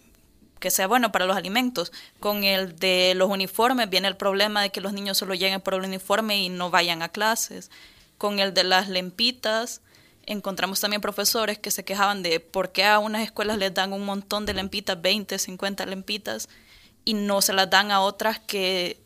que 0.60 0.72
sea 0.72 0.88
bueno 0.88 1.12
para 1.12 1.28
los 1.28 1.38
alimentos. 1.38 1.92
Con 2.20 2.44
el 2.44 2.76
de 2.76 3.14
los 3.16 3.30
uniformes 3.30 3.88
viene 3.88 4.08
el 4.08 4.18
problema 4.18 4.64
de 4.64 4.72
que 4.72 4.82
los 4.82 4.94
niños 4.94 5.20
solo 5.20 5.36
lleguen 5.36 5.62
por 5.62 5.76
el 5.76 5.82
uniforme 5.82 6.42
y 6.42 6.50
no 6.50 6.72
vayan 6.72 7.04
a 7.04 7.10
clases. 7.10 7.70
Con 8.18 8.40
el 8.40 8.52
de 8.56 8.64
las 8.64 8.90
lempitas, 8.90 9.82
encontramos 10.26 10.80
también 10.80 11.02
profesores 11.02 11.60
que 11.60 11.70
se 11.70 11.86
quejaban 11.86 12.24
de 12.24 12.40
por 12.40 12.72
qué 12.72 12.84
a 12.86 12.98
unas 12.98 13.22
escuelas 13.22 13.60
les 13.60 13.76
dan 13.76 13.94
un 13.94 14.06
montón 14.06 14.48
de 14.48 14.56
lempitas, 14.56 15.00
20, 15.00 15.38
50 15.38 15.86
lempitas, 15.86 16.50
y 17.04 17.14
no 17.14 17.44
se 17.44 17.54
las 17.54 17.70
dan 17.70 17.92
a 17.92 18.02
otras 18.02 18.40
que, 18.40 19.00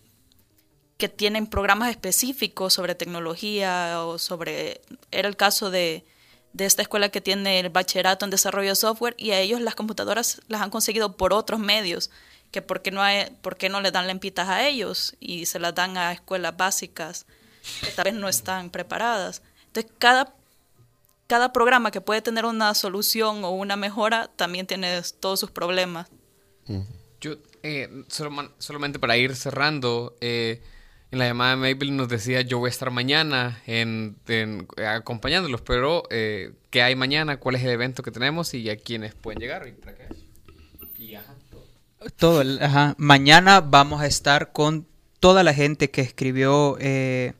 que 0.99 1.07
tienen 1.09 1.47
programas 1.47 1.89
específicos 1.89 2.73
sobre 2.73 2.93
tecnología 2.93 4.03
o 4.03 4.19
sobre... 4.19 4.81
Era 5.11 5.29
el 5.29 5.37
caso 5.37 5.71
de, 5.71 6.05
de 6.51 6.65
esta 6.65 6.81
escuela 6.81 7.07
que 7.07 7.21
tiene 7.21 7.61
el 7.61 7.69
bachillerato 7.69 8.25
en 8.25 8.31
desarrollo 8.31 8.69
de 8.69 8.75
software 8.75 9.15
y 9.17 9.31
a 9.31 9.39
ellos 9.39 9.61
las 9.61 9.75
computadoras 9.75 10.41
las 10.49 10.61
han 10.61 10.69
conseguido 10.69 11.15
por 11.15 11.31
otros 11.33 11.61
medios, 11.61 12.11
que 12.51 12.61
por 12.61 12.81
qué 12.81 12.91
no, 12.91 13.01
hay, 13.01 13.31
por 13.41 13.55
qué 13.55 13.69
no 13.69 13.79
le 13.79 13.91
dan 13.91 14.07
lempitas 14.07 14.49
a 14.49 14.67
ellos 14.67 15.15
y 15.21 15.45
se 15.45 15.57
las 15.57 15.73
dan 15.73 15.97
a 15.97 16.11
escuelas 16.11 16.57
básicas 16.57 17.25
que 17.81 17.91
tal 17.91 18.03
vez 18.03 18.13
no 18.15 18.27
están 18.27 18.69
preparadas. 18.69 19.41
Entonces, 19.67 19.89
cada 19.97 20.35
cada 21.27 21.53
programa 21.53 21.91
que 21.91 22.01
puede 22.01 22.23
tener 22.23 22.43
una 22.43 22.73
solución 22.73 23.45
o 23.45 23.51
una 23.51 23.75
mejora 23.75 24.31
también 24.35 24.65
tiene 24.65 24.99
todos 25.19 25.39
sus 25.39 25.51
problemas. 25.51 26.07
Yo, 27.21 27.35
eh, 27.61 27.87
solamente 28.07 28.97
para 28.97 29.15
ir 29.15 29.35
cerrando, 29.35 30.17
eh, 30.21 30.59
en 31.11 31.19
la 31.19 31.25
llamada 31.25 31.51
de 31.51 31.55
Mabel 31.57 31.95
nos 31.95 32.07
decía 32.07 32.41
yo 32.41 32.59
voy 32.59 32.67
a 32.67 32.71
estar 32.71 32.91
mañana 32.91 33.61
acompañándolos, 34.87 35.61
pero 35.61 36.03
eh, 36.11 36.53
¿qué 36.69 36.83
hay 36.83 36.95
mañana? 36.95 37.37
¿Cuál 37.37 37.55
es 37.55 37.63
el 37.63 37.71
evento 37.71 38.03
que 38.03 38.11
tenemos 38.11 38.53
y 38.53 38.69
a 38.69 38.77
quiénes 38.77 39.15
pueden 39.15 39.39
llegar? 39.39 39.67
¿Y 39.67 39.71
para? 39.71 39.97
Y 40.97 41.17
todo. 42.17 42.43
ajá. 42.61 42.95
Mañana 42.97 43.61
vamos 43.61 44.01
a 44.01 44.05
estar 44.05 44.51
con 44.51 44.85
toda 45.19 45.43
la 45.43 45.53
gente 45.53 45.89
que 45.89 46.01
escribió 46.01 46.77
eh, 46.79 47.33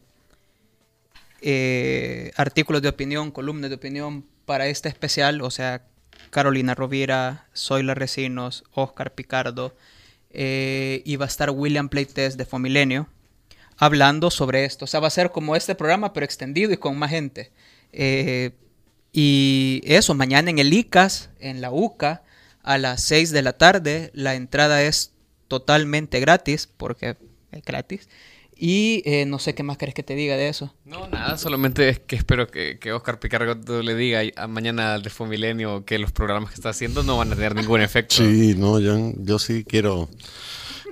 eh, 1.41 2.31
artículos 2.35 2.81
de 2.81 2.89
opinión, 2.89 3.31
columnas 3.31 3.69
de 3.69 3.75
opinión 3.75 4.25
para 4.45 4.67
este 4.67 4.89
especial, 4.89 5.41
o 5.41 5.51
sea, 5.51 5.83
Carolina 6.31 6.73
Rovira, 6.73 7.47
Zoila 7.55 7.93
Recinos, 7.93 8.63
Oscar 8.73 9.13
Picardo, 9.13 9.75
y 10.31 11.15
va 11.15 11.25
a 11.25 11.27
estar 11.27 11.51
William 11.51 11.89
Playtest 11.89 12.37
de 12.37 12.45
Fomilenio 12.45 13.07
hablando 13.79 14.29
sobre 14.29 14.65
esto. 14.65 14.85
O 14.85 14.87
sea, 14.87 14.99
va 14.99 15.07
a 15.07 15.11
ser 15.11 15.31
como 15.31 15.55
este 15.55 15.73
programa, 15.73 16.13
pero 16.13 16.25
extendido 16.25 16.71
y 16.71 16.77
con 16.77 16.99
más 16.99 17.09
gente. 17.09 17.51
Eh, 17.91 18.51
y 19.11 19.81
eso, 19.85 20.13
mañana 20.13 20.51
en 20.51 20.59
el 20.59 20.71
ICAS, 20.71 21.29
en 21.39 21.61
la 21.61 21.71
UCA, 21.71 22.21
a 22.61 22.77
las 22.77 23.01
6 23.03 23.31
de 23.31 23.41
la 23.41 23.53
tarde, 23.53 24.11
la 24.13 24.35
entrada 24.35 24.83
es 24.83 25.13
totalmente 25.47 26.19
gratis, 26.19 26.69
porque 26.77 27.17
es 27.51 27.63
gratis. 27.63 28.07
Y 28.61 29.01
eh, 29.05 29.25
no 29.25 29.39
sé 29.39 29.55
qué 29.55 29.63
más 29.63 29.77
querés 29.77 29.95
que 29.95 30.03
te 30.03 30.15
diga 30.15 30.35
de 30.35 30.49
eso. 30.49 30.75
No, 30.83 31.07
nada, 31.07 31.37
solamente 31.37 31.87
es 31.87 31.99
que 31.99 32.17
espero 32.17 32.47
que, 32.47 32.77
que 32.77 32.91
Oscar 32.91 33.17
Picardo 33.17 33.81
le 33.81 33.95
diga 33.95 34.21
a 34.35 34.47
mañana 34.47 34.95
al 34.95 35.01
de 35.01 35.11
Milenio 35.25 35.85
que 35.85 35.97
los 35.97 36.11
programas 36.11 36.49
que 36.49 36.55
está 36.55 36.69
haciendo 36.69 37.01
no 37.03 37.17
van 37.17 37.31
a 37.31 37.35
tener 37.35 37.55
ningún 37.55 37.79
efecto. 37.79 38.15
Sí, 38.15 38.55
no, 38.57 38.81
yo, 38.81 39.13
yo 39.15 39.39
sí 39.39 39.63
quiero, 39.63 40.09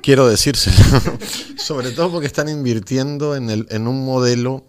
quiero 0.02 0.28
decírselo. 0.28 0.78
Sobre 1.58 1.92
todo 1.92 2.12
porque 2.12 2.28
están 2.28 2.50
invirtiendo 2.50 3.36
en, 3.36 3.50
el, 3.50 3.68
en 3.70 3.88
un 3.88 4.06
modelo 4.06 4.66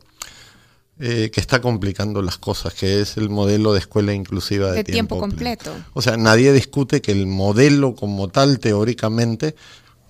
eh, 1.00 1.30
que 1.32 1.40
está 1.40 1.60
complicando 1.60 2.22
las 2.22 2.38
cosas, 2.38 2.74
que 2.74 3.00
es 3.00 3.16
el 3.18 3.28
modelo 3.28 3.72
de 3.72 3.78
escuela 3.78 4.12
inclusiva 4.12 4.72
de, 4.72 4.82
tiempo, 4.82 5.16
completo. 5.20 5.72
O 5.92 6.02
sea, 6.02 6.16
nadie 6.16 6.52
discute 6.52 7.00
que 7.00 7.12
el 7.12 7.26
modelo 7.26 7.94
como 7.94 8.26
tal, 8.26 8.58
teóricamente, 8.58 9.54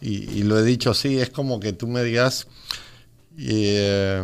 y, 0.01 0.45
lo 0.45 0.59
he 0.59 0.63
dicho 0.63 0.93
así, 0.93 1.19
es 1.19 1.29
como 1.29 1.61
que 1.61 1.75
tú 1.75 1.89
me 1.89 2.03
digas, 2.03 2.47
eh, 3.37 4.23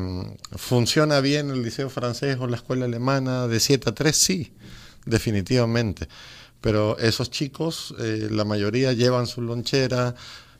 ¿funciona 0.56 1.20
bien 1.20 1.50
el 1.50 1.62
liceo 1.62 1.90
francés 1.90 2.38
o 2.40 2.46
la 2.46 2.56
escuela 2.56 2.86
alemana 2.86 3.46
de 3.46 3.60
7 3.60 3.90
a 3.90 3.94
3? 3.94 4.16
Sí, 4.16 4.52
definitivamente. 5.04 6.08
Pero 6.62 6.96
esos 6.96 7.30
chicos, 7.30 7.94
eh, 7.98 8.28
la 8.30 8.46
mayoría 8.46 8.94
llevan 8.94 9.26
su 9.26 9.42
lonchera, 9.42 10.14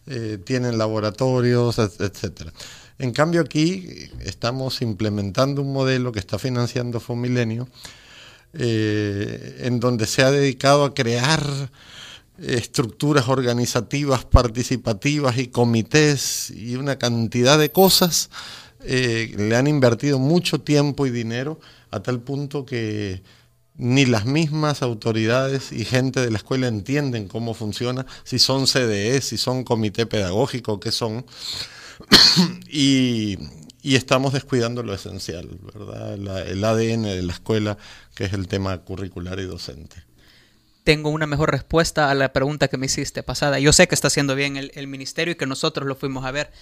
eh, 0.06 0.38
tienen 0.44 0.78
laboratorios, 0.78 1.78
etcétera. 1.78 2.52
En 2.98 3.12
cambio 3.12 3.40
aquí 3.40 4.08
estamos 4.20 4.82
implementando 4.82 5.62
un 5.62 5.72
modelo 5.72 6.12
que 6.12 6.20
está 6.20 6.38
financiando 6.38 7.00
Fomilenio, 7.00 7.68
en 8.56 9.80
donde 9.80 10.06
se 10.06 10.22
ha 10.22 10.30
dedicado 10.30 10.84
a 10.84 10.94
crear 10.94 11.42
estructuras 12.38 13.28
organizativas, 13.28 14.24
participativas 14.24 15.38
y 15.38 15.48
comités 15.48 16.50
y 16.50 16.76
una 16.76 16.96
cantidad 16.96 17.58
de 17.58 17.70
cosas, 17.70 18.30
eh, 18.82 19.32
le 19.36 19.56
han 19.56 19.66
invertido 19.66 20.18
mucho 20.18 20.60
tiempo 20.60 21.06
y 21.06 21.10
dinero 21.10 21.60
a 21.90 22.00
tal 22.00 22.20
punto 22.20 22.66
que 22.66 23.22
ni 23.76 24.06
las 24.06 24.24
mismas 24.24 24.82
autoridades 24.82 25.72
y 25.72 25.84
gente 25.84 26.20
de 26.20 26.30
la 26.30 26.38
escuela 26.38 26.68
entienden 26.68 27.28
cómo 27.28 27.54
funciona, 27.54 28.06
si 28.24 28.38
son 28.38 28.66
CDE, 28.66 29.20
si 29.20 29.37
son 29.37 29.64
comité 29.64 30.06
pedagógico, 30.06 30.80
qué 30.80 30.92
son. 30.92 31.26
y, 32.68 33.38
estamos 33.82 34.32
descuidando 34.32 34.82
lo 34.82 34.94
esencial, 34.94 35.48
¿verdad? 35.74 36.14
el 36.48 36.64
ADN 36.64 37.02
de 37.02 37.22
la 37.22 37.32
escuela, 37.32 37.76
que 38.14 38.24
es 38.24 38.32
el 38.32 38.48
tema 38.48 38.78
curricular 38.78 39.38
y 39.40 39.44
docente 39.44 40.04
tengo 40.84 41.08
una 41.08 41.26
mejor 41.26 41.50
respuesta 41.50 42.10
a 42.10 42.14
la 42.14 42.32
pregunta 42.32 42.68
que 42.68 42.76
me 42.76 42.87
hiciste 42.87 43.22
pasada. 43.22 43.58
Yo 43.58 43.72
sé 43.72 43.88
que 43.88 43.94
está 43.94 44.08
haciendo 44.08 44.34
bien 44.34 44.56
el, 44.56 44.87
ministerio 44.87 45.32
y 45.32 45.34
que 45.37 45.46
nosotros 45.46 45.88
lo 45.88 45.96
fuimos 45.96 46.24
a 46.26 46.30
ver. 46.30 46.52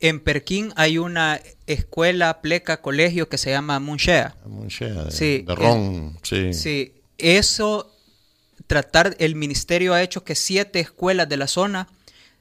En 0.00 0.20
Perquín 0.20 0.72
hay 0.76 0.98
una 0.98 1.40
escuela, 1.66 2.40
pleca, 2.40 2.80
colegio 2.80 3.28
que 3.28 3.38
se 3.38 3.50
llama 3.50 3.78
Munchea. 3.78 4.36
Munchea, 4.44 5.04
de, 5.04 5.10
sí, 5.12 5.44
de 5.46 5.54
Ron, 5.54 6.18
sí. 6.22 6.52
Sí, 6.54 6.94
eso, 7.18 7.94
tratar, 8.66 9.16
el 9.18 9.36
ministerio 9.36 9.94
ha 9.94 10.02
hecho 10.02 10.24
que 10.24 10.34
siete 10.34 10.80
escuelas 10.80 11.28
de 11.28 11.36
la 11.36 11.46
zona 11.46 11.88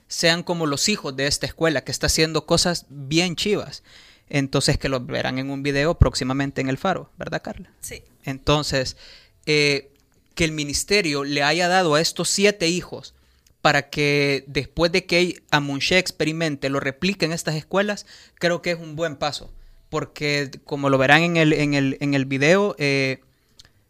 sean 0.07 0.43
como 0.43 0.65
los 0.65 0.89
hijos 0.89 1.15
de 1.15 1.27
esta 1.27 1.45
escuela, 1.45 1.83
que 1.83 1.91
está 1.91 2.07
haciendo 2.07 2.45
cosas 2.45 2.85
bien 2.89 3.35
chivas. 3.35 3.83
Entonces, 4.29 4.77
que 4.77 4.89
lo 4.89 4.99
verán 4.99 5.39
en 5.39 5.49
un 5.49 5.61
video 5.61 5.95
próximamente 5.95 6.61
en 6.61 6.69
el 6.69 6.77
Faro, 6.77 7.09
¿verdad, 7.17 7.41
Carla? 7.43 7.71
Sí. 7.81 8.03
Entonces, 8.23 8.97
eh, 9.45 9.91
que 10.35 10.45
el 10.45 10.51
ministerio 10.51 11.23
le 11.23 11.43
haya 11.43 11.67
dado 11.67 11.95
a 11.95 12.01
estos 12.01 12.29
siete 12.29 12.67
hijos 12.67 13.13
para 13.61 13.89
que 13.89 14.43
después 14.47 14.91
de 14.91 15.05
que 15.05 15.43
Amunche 15.51 15.97
experimente 15.97 16.69
lo 16.69 16.79
replique 16.79 17.25
en 17.25 17.31
estas 17.31 17.55
escuelas, 17.55 18.05
creo 18.35 18.61
que 18.61 18.71
es 18.71 18.79
un 18.79 18.95
buen 18.95 19.15
paso. 19.15 19.53
Porque 19.89 20.49
como 20.63 20.89
lo 20.89 20.97
verán 20.97 21.21
en 21.21 21.37
el, 21.37 21.53
en 21.53 21.73
el, 21.73 21.97
en 21.99 22.13
el 22.13 22.25
video, 22.25 22.75
eh, 22.79 23.21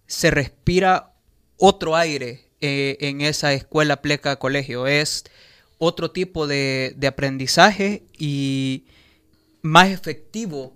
se 0.08 0.32
respira 0.32 1.14
otro 1.58 1.96
aire 1.96 2.50
eh, 2.60 2.98
en 3.02 3.22
esa 3.22 3.54
escuela 3.54 4.02
pleca 4.02 4.38
colegio. 4.38 4.88
Es 4.88 5.24
otro 5.78 6.12
tipo 6.12 6.48
de, 6.48 6.96
aprendizaje 7.08 8.04
y 8.18 8.86
más 9.62 9.90
efectivo 9.90 10.74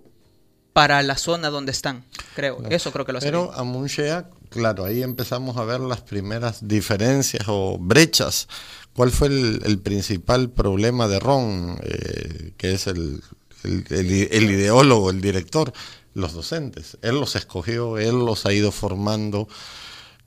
para 0.72 1.02
la 1.02 1.16
zona 1.16 1.50
donde 1.50 1.72
están, 1.72 2.04
creo. 2.34 2.62
Eso 2.70 2.92
creo 2.92 3.04
que 3.04 3.12
lo 3.12 3.18
hace. 3.18 3.26
Pero 3.26 3.52
Amunchea 3.52 4.30
Claro, 4.50 4.84
ahí 4.84 5.02
empezamos 5.02 5.56
a 5.56 5.64
ver 5.64 5.80
las 5.80 6.00
primeras 6.00 6.66
diferencias 6.66 7.44
o 7.48 7.78
brechas. 7.78 8.48
¿Cuál 8.96 9.10
fue 9.10 9.28
el, 9.28 9.78
principal 9.80 10.48
problema 10.48 11.06
de 11.06 11.20
Ron, 11.20 11.78
eh, 11.82 12.52
que 12.56 12.72
es 12.72 12.86
el, 12.86 13.20
ideólogo, 13.62 15.10
el 15.10 15.20
director? 15.20 15.70
Los 16.14 16.32
docentes. 16.32 16.96
Él 17.02 17.20
los 17.20 17.36
escogió, 17.36 17.98
él 17.98 18.24
los 18.24 18.46
ha 18.46 18.54
ido 18.54 18.72
formando 18.72 19.48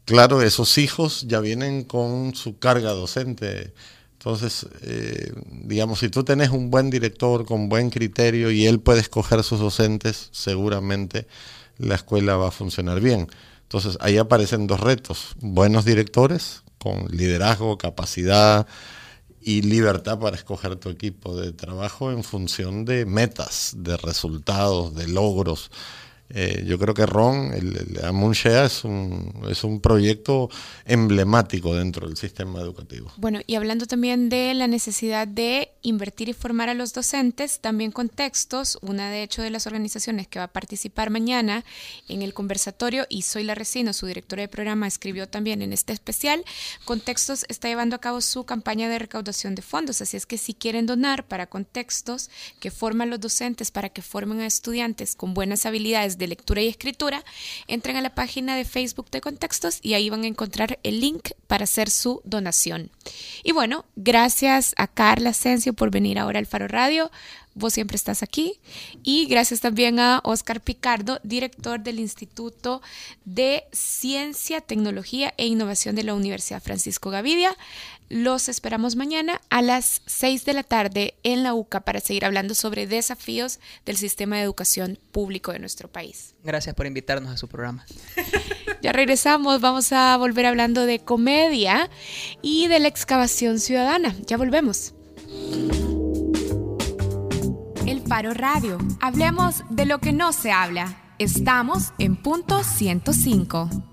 claro, 0.06 0.44
esos 0.44 0.78
hijos 0.78 1.26
ya 1.28 1.40
vienen 1.40 1.84
con 1.84 2.36
su 2.36 2.60
carga 2.60 2.92
docente. 2.92 3.74
Entonces, 4.14 4.68
eh, 4.84 5.34
digamos, 5.64 6.00
si 6.00 6.10
tú 6.10 6.24
tenés 6.24 6.50
un 6.52 6.70
buen 6.70 6.92
director 6.92 7.46
con 7.46 7.70
buen 7.70 7.90
criterio 7.90 8.52
y 8.52 8.68
él 8.68 8.80
puede 8.80 9.02
escoger 9.02 9.44
sus 9.44 9.60
docentes, 9.60 10.30
seguramente 10.32 11.26
la 11.80 11.96
escuela 11.96 12.38
va 12.38 12.50
a 12.50 12.52
funcionar 12.52 13.02
bien. 13.02 13.28
Entonces, 13.64 13.98
ahí 14.00 14.18
aparecen 14.18 14.68
dos 14.68 14.80
retos. 14.80 15.36
Buenos 15.40 15.86
directores 15.86 16.62
con 16.80 17.06
liderazgo, 17.10 17.78
capacidad, 17.78 18.66
y 19.42 19.62
libertad 19.62 20.20
para 20.20 20.36
escoger 20.36 20.76
tu 20.76 20.90
equipo 20.90 21.36
de 21.36 21.52
trabajo 21.54 22.12
en 22.12 22.24
función 22.24 22.86
de 22.86 23.06
metas, 23.06 23.74
de 23.78 23.98
resultados, 23.98 24.96
de 24.96 25.08
logros. 25.08 25.72
Eh, 26.32 26.64
yo 26.66 26.78
creo 26.78 26.94
que 26.94 27.06
Ron, 27.06 27.54
el, 27.54 27.76
el 27.76 28.00
es 28.46 28.84
un, 28.84 29.44
es 29.50 29.64
un 29.64 29.82
proyecto 29.82 30.50
emblemático 30.86 31.76
dentro 31.76 32.08
del 32.08 32.18
sistema 32.18 32.60
educativo. 32.60 33.12
Bueno, 33.18 33.40
y 33.48 33.56
hablando 33.56 33.88
también 33.88 34.30
de 34.30 34.54
la 34.54 34.68
necesidad 34.68 35.28
de 35.28 35.72
invertir 35.82 36.30
y 36.30 36.34
formar 36.34 36.70
a 36.70 36.76
los 36.76 36.94
docentes, 36.94 37.60
también 37.60 37.92
con 37.92 38.10
textos, 38.10 38.78
una 38.82 39.10
de 39.10 39.24
hecho 39.24 39.42
de 39.42 39.50
las 39.50 39.66
organizaciones 39.66 40.28
que 40.28 40.40
va 40.40 40.46
a 40.46 40.54
participar 40.54 41.10
mañana 41.10 41.66
en 42.08 42.22
el 42.22 42.34
conversatorio, 42.34 43.08
y 43.10 43.24
Soy 43.24 43.44
la 43.44 43.56
Resino, 43.56 43.94
su 43.94 44.06
directora 44.06 44.44
de 44.44 44.48
programa, 44.48 44.88
escribió 44.88 45.28
también 45.28 45.62
en 45.62 45.74
este 45.74 45.94
especial, 45.94 46.44
Contextos 46.86 47.46
está 47.50 47.70
llevando 47.70 47.96
a 47.96 48.00
cabo 48.00 48.22
su 48.22 48.44
campaña 48.46 48.88
de 48.90 49.00
recaudación 49.00 49.56
de 49.56 49.64
fondos, 49.64 50.02
así 50.02 50.18
es 50.18 50.26
que 50.26 50.38
si 50.38 50.54
quieren 50.54 50.86
donar 50.86 51.28
para 51.28 51.48
contextos 51.48 52.30
que 52.60 52.70
forman 52.70 53.10
los 53.10 53.20
docentes, 53.20 53.72
para 53.72 53.90
que 53.90 54.02
formen 54.04 54.42
a 54.42 54.46
estudiantes 54.46 55.16
con 55.16 55.34
buenas 55.34 55.66
habilidades, 55.66 56.19
de 56.20 56.28
lectura 56.28 56.62
y 56.62 56.68
escritura, 56.68 57.26
entren 57.68 57.96
a 57.96 58.02
la 58.02 58.14
página 58.14 58.56
de 58.56 58.66
Facebook 58.66 59.10
de 59.10 59.22
Contextos 59.22 59.80
y 59.82 59.96
ahí 59.96 60.12
van 60.12 60.24
a 60.24 60.28
encontrar 60.28 60.78
el 60.84 61.00
link 61.00 61.32
para 61.48 61.64
hacer 61.64 61.90
su 61.90 62.22
donación. 62.26 62.92
Y 63.44 63.54
bueno, 63.54 63.86
gracias 63.96 64.76
a 64.78 64.86
Carla 64.86 65.32
Asensio 65.32 65.74
por 65.74 65.90
venir 65.90 66.20
ahora 66.20 66.38
al 66.38 66.46
Faro 66.46 66.68
Radio. 66.68 67.10
Vos 67.56 67.74
siempre 67.74 67.96
estás 67.96 68.24
aquí. 68.24 68.60
Y 69.04 69.26
gracias 69.26 69.60
también 69.60 70.00
a 70.00 70.22
Oscar 70.24 70.62
Picardo, 70.62 71.20
director 71.24 71.82
del 71.82 72.00
Instituto 72.00 72.82
de 73.26 73.66
Ciencia, 73.72 74.62
Tecnología 74.62 75.34
e 75.38 75.48
Innovación 75.48 75.96
de 75.96 76.04
la 76.04 76.14
Universidad 76.14 76.62
Francisco 76.62 77.10
Gavidia. 77.10 77.58
Los 78.10 78.50
esperamos 78.50 78.96
mañana 78.96 79.40
a 79.52 79.62
las 79.62 80.02
6 80.08 80.44
de 80.44 80.54
la 80.54 80.64
tarde 80.64 81.14
en 81.22 81.44
la 81.44 81.54
UCA 81.54 81.82
para 81.82 82.00
seguir 82.00 82.26
hablando 82.26 82.56
sobre 82.56 82.88
desafíos 82.88 83.60
del 83.86 83.98
sistema 83.98 84.38
de 84.38 84.42
educación 84.42 84.98
público 85.12 85.52
de 85.52 85.60
nuestro 85.60 85.92
país. 85.92 86.34
Gracias 86.44 86.74
por 86.74 86.88
invitarnos 86.88 87.32
a 87.32 87.38
su 87.38 87.48
programa. 87.48 87.86
Ya 88.82 88.94
regresamos, 88.94 89.60
vamos 89.60 89.92
a 89.92 90.16
volver 90.16 90.46
hablando 90.46 90.86
de 90.86 91.00
comedia 91.00 91.90
y 92.42 92.68
de 92.68 92.80
la 92.80 92.88
excavación 92.88 93.60
ciudadana. 93.60 94.16
Ya 94.26 94.38
volvemos. 94.38 94.94
El 97.86 98.02
Faro 98.08 98.34
Radio. 98.34 98.78
Hablemos 99.02 99.64
de 99.70 99.86
lo 99.86 100.00
que 100.00 100.14
no 100.14 100.32
se 100.32 100.52
habla. 100.52 100.96
Estamos 101.18 101.92
en 101.98 102.16
punto 102.16 102.64
105. 102.64 103.89